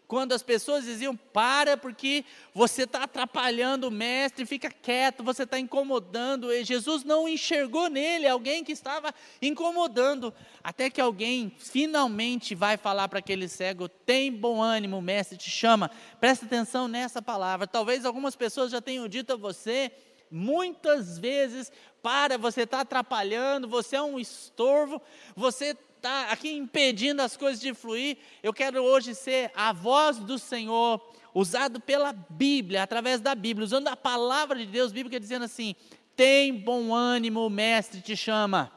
quando 0.07 0.33
as 0.33 0.43
pessoas 0.43 0.85
diziam, 0.85 1.17
para, 1.17 1.77
porque 1.77 2.25
você 2.55 2.83
está 2.83 3.05
atrapalhando 3.05 3.89
o 3.89 3.91
mestre, 3.91 4.45
fica 4.45 4.71
quieto, 4.71 5.25
você 5.25 5.45
está 5.45 5.59
incomodando. 5.59 6.53
E 6.53 6.65
Jesus 6.65 7.03
não 7.03 7.29
enxergou 7.29 7.89
nele 7.89 8.29
alguém 8.29 8.63
que 8.63 8.73
estava 8.73 9.15
incomodando, 9.41 10.33
até 10.63 10.91
que 10.91 11.01
alguém 11.01 11.51
finalmente 11.59 12.55
vai 12.55 12.77
falar 12.77 13.09
para 13.09 13.21
aquele 13.21 13.49
cego: 13.49 13.89
tem 13.89 14.31
bom 14.31 14.61
ânimo, 14.61 14.99
o 14.99 15.03
mestre 15.03 15.39
te 15.39 15.49
chama. 15.49 15.91
Presta 16.21 16.45
atenção 16.45 16.87
nessa 16.89 17.23
palavra. 17.23 17.67
Talvez 17.67 18.05
algumas 18.05 18.37
pessoas 18.37 18.71
já 18.71 18.81
tenham 18.81 19.09
dito 19.09 19.33
a 19.33 19.37
você, 19.37 19.91
muitas 20.31 21.19
vezes, 21.19 21.73
para, 22.03 22.37
você 22.37 22.63
está 22.63 22.81
atrapalhando, 22.81 23.69
você 23.69 23.97
é 23.97 24.03
um 24.03 24.19
estorvo, 24.19 25.01
você 25.37 25.77
está 26.03 26.33
aqui 26.33 26.51
impedindo 26.51 27.23
as 27.23 27.37
coisas 27.37 27.61
de 27.61 27.73
fluir. 27.73 28.19
Eu 28.43 28.53
quero 28.53 28.83
hoje 28.83 29.15
ser 29.15 29.53
a 29.55 29.73
voz 29.73 30.19
do 30.19 30.37
Senhor, 30.37 31.01
usado 31.33 31.79
pela 31.79 32.13
Bíblia, 32.13 32.83
através 32.83 33.21
da 33.21 33.37
Bíblia, 33.37 33.65
usando 33.65 33.87
a 33.87 33.95
palavra 33.95 34.59
de 34.59 34.67
Deus 34.67 34.91
bíblica, 34.91 35.21
dizendo 35.21 35.45
assim: 35.45 35.77
tem 36.17 36.53
bom 36.53 36.93
ânimo, 36.93 37.47
o 37.47 37.51
Mestre 37.51 38.01
te 38.01 38.17
chama. 38.17 38.73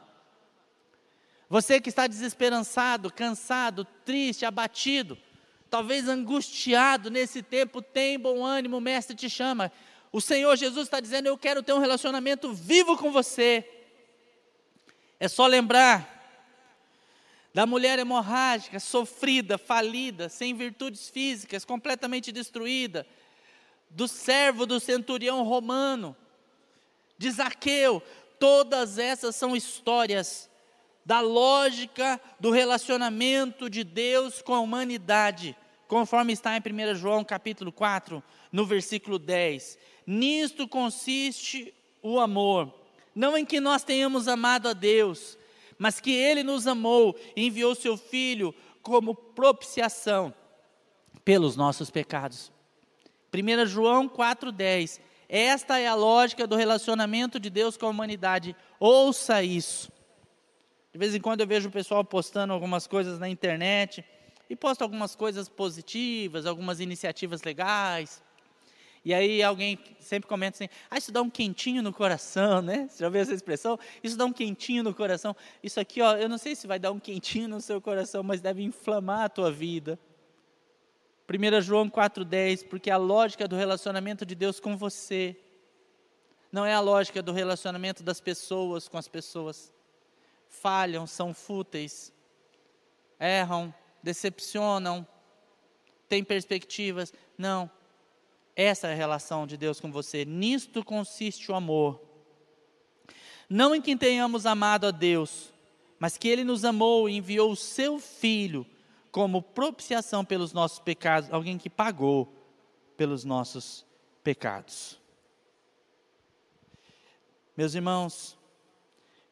Você 1.50 1.80
que 1.80 1.88
está 1.88 2.06
desesperançado, 2.06 3.12
cansado, 3.12 3.84
triste, 4.04 4.46
abatido, 4.46 5.18
talvez 5.68 6.08
angustiado 6.08 7.10
nesse 7.10 7.42
tempo, 7.42 7.82
tem 7.82 8.20
bom 8.20 8.44
ânimo, 8.44 8.76
o 8.76 8.80
Mestre 8.80 9.16
te 9.16 9.28
chama. 9.28 9.72
O 10.12 10.20
Senhor 10.20 10.54
Jesus 10.54 10.86
está 10.86 11.00
dizendo: 11.00 11.26
Eu 11.26 11.36
quero 11.36 11.60
ter 11.60 11.72
um 11.72 11.80
relacionamento 11.80 12.52
vivo 12.52 12.96
com 12.96 13.10
você. 13.10 13.68
É 15.18 15.26
só 15.26 15.48
lembrar 15.48 16.15
da 17.56 17.64
mulher 17.64 17.98
hemorrágica, 17.98 18.78
sofrida, 18.78 19.56
falida, 19.56 20.28
sem 20.28 20.54
virtudes 20.54 21.08
físicas, 21.08 21.64
completamente 21.64 22.30
destruída, 22.30 23.06
do 23.88 24.06
servo 24.06 24.66
do 24.66 24.78
centurião 24.78 25.42
romano, 25.42 26.14
de 27.16 27.30
Zaqueu, 27.30 28.02
todas 28.38 28.98
essas 28.98 29.36
são 29.36 29.56
histórias 29.56 30.50
da 31.02 31.22
lógica 31.22 32.20
do 32.38 32.50
relacionamento 32.50 33.70
de 33.70 33.82
Deus 33.82 34.42
com 34.42 34.52
a 34.52 34.60
humanidade, 34.60 35.56
conforme 35.88 36.34
está 36.34 36.54
em 36.58 36.60
1 36.60 36.94
João 36.96 37.24
capítulo 37.24 37.72
4, 37.72 38.22
no 38.52 38.66
versículo 38.66 39.18
10. 39.18 39.78
Nisto 40.06 40.68
consiste 40.68 41.72
o 42.02 42.20
amor, 42.20 42.70
não 43.14 43.34
em 43.34 43.46
que 43.46 43.60
nós 43.60 43.82
tenhamos 43.82 44.28
amado 44.28 44.68
a 44.68 44.74
Deus, 44.74 45.38
mas 45.78 46.00
que 46.00 46.12
Ele 46.12 46.42
nos 46.42 46.66
amou 46.66 47.16
e 47.34 47.46
enviou 47.46 47.74
Seu 47.74 47.96
Filho 47.96 48.54
como 48.82 49.14
propiciação 49.14 50.32
pelos 51.24 51.56
nossos 51.56 51.90
pecados. 51.90 52.52
1 53.34 53.66
João 53.66 54.08
4,10. 54.08 55.00
Esta 55.28 55.78
é 55.78 55.88
a 55.88 55.94
lógica 55.94 56.46
do 56.46 56.54
relacionamento 56.54 57.40
de 57.40 57.50
Deus 57.50 57.76
com 57.76 57.86
a 57.86 57.90
humanidade. 57.90 58.54
Ouça 58.78 59.42
isso. 59.42 59.90
De 60.92 60.98
vez 60.98 61.14
em 61.14 61.20
quando 61.20 61.40
eu 61.40 61.46
vejo 61.46 61.68
o 61.68 61.72
pessoal 61.72 62.04
postando 62.04 62.52
algumas 62.52 62.86
coisas 62.86 63.18
na 63.18 63.28
internet 63.28 64.04
e 64.48 64.54
posta 64.54 64.84
algumas 64.84 65.16
coisas 65.16 65.48
positivas, 65.48 66.46
algumas 66.46 66.80
iniciativas 66.80 67.42
legais. 67.42 68.22
E 69.06 69.14
aí 69.14 69.40
alguém 69.40 69.78
sempre 70.00 70.28
comenta 70.28 70.56
assim: 70.56 70.68
ah, 70.90 70.98
isso 70.98 71.12
dá 71.12 71.22
um 71.22 71.30
quentinho 71.30 71.80
no 71.80 71.92
coração, 71.92 72.60
né? 72.60 72.88
Você 72.90 72.98
já 72.98 73.06
ouviu 73.06 73.20
essa 73.20 73.32
expressão? 73.32 73.78
Isso 74.02 74.16
dá 74.16 74.24
um 74.24 74.32
quentinho 74.32 74.82
no 74.82 74.92
coração. 74.92 75.36
Isso 75.62 75.78
aqui, 75.78 76.02
ó, 76.02 76.16
eu 76.16 76.28
não 76.28 76.36
sei 76.36 76.56
se 76.56 76.66
vai 76.66 76.76
dar 76.76 76.90
um 76.90 76.98
quentinho 76.98 77.46
no 77.46 77.60
seu 77.60 77.80
coração, 77.80 78.24
mas 78.24 78.40
deve 78.40 78.64
inflamar 78.64 79.20
a 79.20 79.28
tua 79.28 79.52
vida. 79.52 79.96
1 81.30 81.60
João 81.60 81.88
4,10, 81.88 82.66
porque 82.66 82.90
a 82.90 82.96
lógica 82.96 83.46
do 83.46 83.54
relacionamento 83.54 84.26
de 84.26 84.34
Deus 84.34 84.58
com 84.58 84.76
você 84.76 85.36
não 86.50 86.66
é 86.66 86.74
a 86.74 86.80
lógica 86.80 87.22
do 87.22 87.30
relacionamento 87.30 88.02
das 88.02 88.20
pessoas 88.20 88.88
com 88.88 88.98
as 88.98 89.06
pessoas. 89.06 89.72
Falham, 90.48 91.06
são 91.06 91.32
fúteis, 91.32 92.12
erram, 93.20 93.72
decepcionam, 94.02 95.06
têm 96.08 96.24
perspectivas. 96.24 97.14
Não, 97.38 97.70
essa 98.56 98.88
é 98.88 98.92
a 98.92 98.96
relação 98.96 99.46
de 99.46 99.58
Deus 99.58 99.78
com 99.78 99.92
você. 99.92 100.24
Nisto 100.24 100.82
consiste 100.82 101.52
o 101.52 101.54
amor. 101.54 102.00
Não 103.50 103.74
em 103.74 103.82
que 103.82 103.94
tenhamos 103.94 104.46
amado 104.46 104.86
a 104.86 104.90
Deus, 104.90 105.52
mas 105.98 106.16
que 106.16 106.26
Ele 106.26 106.42
nos 106.42 106.64
amou 106.64 107.06
e 107.06 107.16
enviou 107.16 107.52
o 107.52 107.56
Seu 107.56 107.98
Filho 107.98 108.66
como 109.12 109.42
propiciação 109.42 110.24
pelos 110.24 110.54
nossos 110.54 110.78
pecados, 110.78 111.30
alguém 111.30 111.58
que 111.58 111.68
pagou 111.68 112.32
pelos 112.96 113.24
nossos 113.24 113.84
pecados. 114.24 114.98
Meus 117.54 117.74
irmãos, 117.74 118.36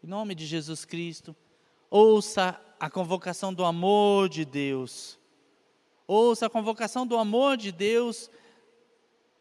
em 0.03 0.07
nome 0.07 0.35
de 0.35 0.47
Jesus 0.47 0.85
Cristo, 0.85 1.35
ouça 1.91 2.61
a 2.79 2.91
convocação 2.91 3.53
do 3.53 3.65
amor 3.65 4.29
de 4.29 4.45
Deus. 4.45 5.19
Ouça 6.07 6.47
a 6.47 6.51
convocação 6.51 7.07
do 7.07 7.17
amor 7.17 7.57
de 7.57 7.73
Deus 7.73 8.31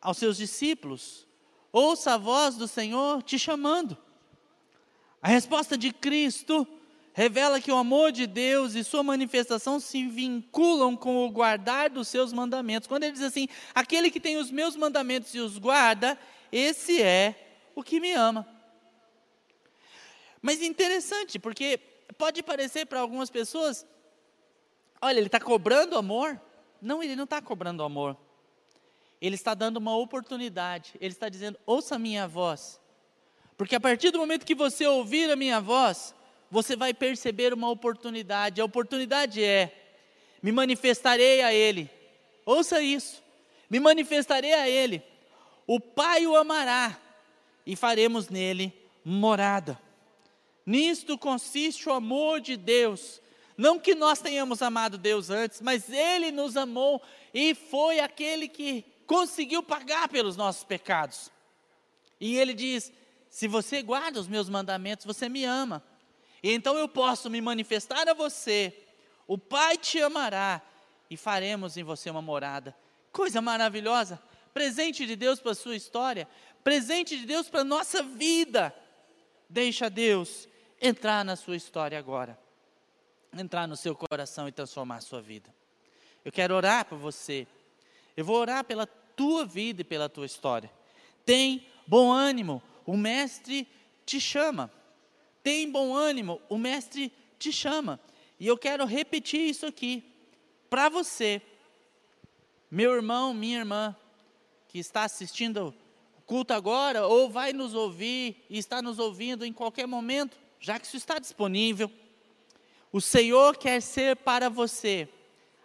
aos 0.04 0.18
seus 0.18 0.36
discípulos. 0.38 1.26
Ouça 1.72 2.14
a 2.14 2.18
voz 2.18 2.56
do 2.56 2.68
Senhor 2.68 3.24
te 3.24 3.40
chamando. 3.40 3.98
A 5.22 5.30
resposta 5.30 5.78
de 5.78 5.92
Cristo 5.92 6.68
revela 7.14 7.62
que 7.62 7.72
o 7.72 7.78
amor 7.78 8.12
de 8.12 8.28
Deus 8.28 8.76
e 8.76 8.84
sua 8.84 9.02
manifestação 9.02 9.80
se 9.80 10.06
vinculam 10.06 10.98
com 10.98 11.26
o 11.26 11.32
guardar 11.32 11.90
dos 11.90 12.10
seus 12.10 12.34
mandamentos. 12.34 12.88
Quando 12.88 13.04
ele 13.04 13.14
diz 13.14 13.22
assim: 13.22 13.48
aquele 13.74 14.12
que 14.12 14.20
tem 14.20 14.36
os 14.36 14.52
meus 14.52 14.76
mandamentos 14.76 15.34
e 15.34 15.40
os 15.40 15.58
guarda, 15.58 16.20
esse 16.52 17.02
é 17.02 17.70
o 17.74 17.82
que 17.82 18.00
me 18.00 18.12
ama. 18.12 18.46
Mas 20.42 20.62
interessante, 20.62 21.40
porque 21.40 21.80
pode 22.18 22.44
parecer 22.44 22.86
para 22.86 23.00
algumas 23.00 23.30
pessoas: 23.30 23.88
olha, 25.02 25.18
ele 25.18 25.28
está 25.28 25.40
cobrando 25.40 25.98
amor. 25.98 26.40
Não, 26.82 27.02
ele 27.02 27.16
não 27.16 27.24
está 27.24 27.42
cobrando 27.42 27.82
amor. 27.82 28.18
Ele 29.24 29.36
está 29.36 29.54
dando 29.54 29.78
uma 29.78 29.96
oportunidade. 29.96 30.96
Ele 31.00 31.14
está 31.14 31.30
dizendo: 31.30 31.58
ouça 31.66 31.96
a 31.96 32.00
minha 32.00 32.28
voz. 32.28 32.78
Porque 33.56 33.74
a 33.74 33.80
partir 33.80 34.12
do 34.12 34.20
momento 34.20 34.46
que 34.46 34.54
você 34.54 34.86
ouvir 34.86 35.32
a 35.32 35.36
minha 35.38 35.62
voz, 35.62 36.14
você 36.52 36.76
vai 36.76 36.94
perceber 36.94 37.54
uma 37.54 37.70
oportunidade. 37.70 38.60
A 38.60 38.66
oportunidade 38.66 39.42
é: 39.42 39.74
me 40.42 40.52
manifestarei 40.52 41.42
a 41.42 41.54
Ele. 41.54 41.90
Ouça 42.46 42.82
isso. 42.82 43.24
Me 43.70 43.80
manifestarei 43.80 44.54
a 44.54 44.68
Ele. 44.68 45.02
O 45.66 45.80
Pai 45.80 46.28
o 46.28 46.36
amará 46.36 47.00
e 47.66 47.78
faremos 47.78 48.28
nele 48.28 48.74
morada. 49.06 49.80
Nisto 50.66 51.18
consiste 51.18 51.88
o 51.88 51.94
amor 51.94 52.42
de 52.42 52.58
Deus. 52.58 53.22
Não 53.58 53.80
que 53.80 53.96
nós 53.96 54.20
tenhamos 54.20 54.62
amado 54.62 54.98
Deus 54.98 55.30
antes, 55.30 55.62
mas 55.62 55.90
Ele 55.90 56.30
nos 56.30 56.58
amou 56.58 57.02
e 57.34 57.56
foi 57.56 58.02
aquele 58.02 58.50
que 58.50 58.92
conseguiu 59.06 59.62
pagar 59.62 60.10
pelos 60.10 60.36
nossos 60.36 60.64
pecados. 60.64 61.32
E 62.20 62.38
Ele 62.38 62.54
diz: 62.54 62.92
se 63.30 63.48
você 63.48 63.82
guarda 63.82 64.20
os 64.20 64.28
meus 64.28 64.50
mandamentos, 64.50 65.06
você 65.06 65.28
me 65.28 65.44
ama. 65.44 65.84
E 66.42 66.52
então 66.52 66.78
eu 66.78 66.88
posso 66.88 67.30
me 67.30 67.42
manifestar 67.42 68.08
a 68.08 68.14
você, 68.14 68.78
o 69.26 69.38
Pai 69.38 69.78
te 69.78 70.02
amará 70.02 70.62
e 71.10 71.16
faremos 71.16 71.78
em 71.78 71.84
você 71.84 72.10
uma 72.10 72.22
morada. 72.22 72.76
Coisa 73.12 73.42
maravilhosa, 73.42 74.22
presente 74.54 75.06
de 75.06 75.16
Deus 75.16 75.40
para 75.40 75.52
a 75.52 75.56
sua 75.56 75.76
história, 75.76 76.28
presente 76.64 77.18
de 77.18 77.26
Deus 77.26 77.50
para 77.50 77.62
a 77.62 77.64
nossa 77.66 78.04
vida. 78.04 78.76
Deixa 79.50 79.90
Deus 79.90 80.48
entrar 80.82 81.24
na 81.24 81.36
sua 81.36 81.56
história 81.56 81.98
agora, 81.98 82.38
entrar 83.38 83.68
no 83.68 83.78
seu 83.78 83.96
coração 83.96 84.48
e 84.48 84.52
transformar 84.52 84.98
a 84.98 85.02
sua 85.02 85.22
vida. 85.22 85.54
Eu 86.26 86.32
quero 86.32 86.56
orar 86.56 86.86
por 86.86 86.98
você, 86.98 87.48
eu 88.16 88.24
vou 88.24 88.38
orar 88.38 88.64
pela 88.64 88.86
tua 88.86 89.46
vida 89.46 89.82
e 89.82 89.86
pela 89.86 90.10
tua 90.10 90.26
história. 90.26 90.72
Tem 91.26 91.68
bom 91.88 92.12
ânimo, 92.12 92.62
o 92.86 92.96
Mestre 92.98 93.68
te 94.06 94.20
chama. 94.20 94.72
Tem 95.42 95.70
bom 95.70 95.96
ânimo, 95.96 96.42
o 96.50 96.58
Mestre 96.58 97.12
te 97.38 97.52
chama. 97.52 98.00
E 98.40 98.48
eu 98.48 98.58
quero 98.58 98.86
repetir 98.86 99.42
isso 99.42 99.66
aqui 99.66 100.04
para 100.70 100.90
você, 100.90 101.42
meu 102.70 102.94
irmão, 102.94 103.34
minha 103.34 103.60
irmã, 103.60 103.96
que 104.68 104.80
está 104.80 105.04
assistindo 105.04 105.74
o 106.18 106.22
culto 106.24 106.54
agora, 106.54 107.06
ou 107.06 107.30
vai 107.30 107.54
nos 107.54 107.76
ouvir 107.76 108.44
e 108.50 108.58
está 108.58 108.82
nos 108.82 108.98
ouvindo 108.98 109.46
em 109.46 109.54
qualquer 109.54 109.86
momento, 109.86 110.38
já 110.60 110.80
que 110.80 110.88
isso 110.88 110.98
está 110.98 111.20
disponível. 111.20 111.92
O 112.92 113.00
Senhor 113.00 113.58
quer 113.58 113.82
ser 113.82 114.16
para 114.16 114.50
você 114.50 115.08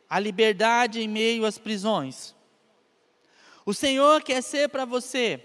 a 0.08 0.18
liberdade 0.18 1.00
em 1.00 1.08
meio 1.08 1.44
às 1.44 1.58
prisões. 1.58 2.34
O 3.68 3.74
Senhor 3.74 4.22
quer 4.22 4.42
ser 4.42 4.70
para 4.70 4.86
você 4.86 5.44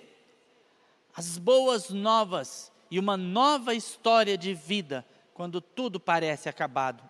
as 1.14 1.38
boas 1.38 1.90
novas 1.90 2.72
e 2.90 2.98
uma 2.98 3.18
nova 3.18 3.76
história 3.76 4.38
de 4.38 4.54
vida 4.54 5.06
quando 5.34 5.60
tudo 5.60 6.00
parece 6.00 6.48
acabado. 6.48 7.04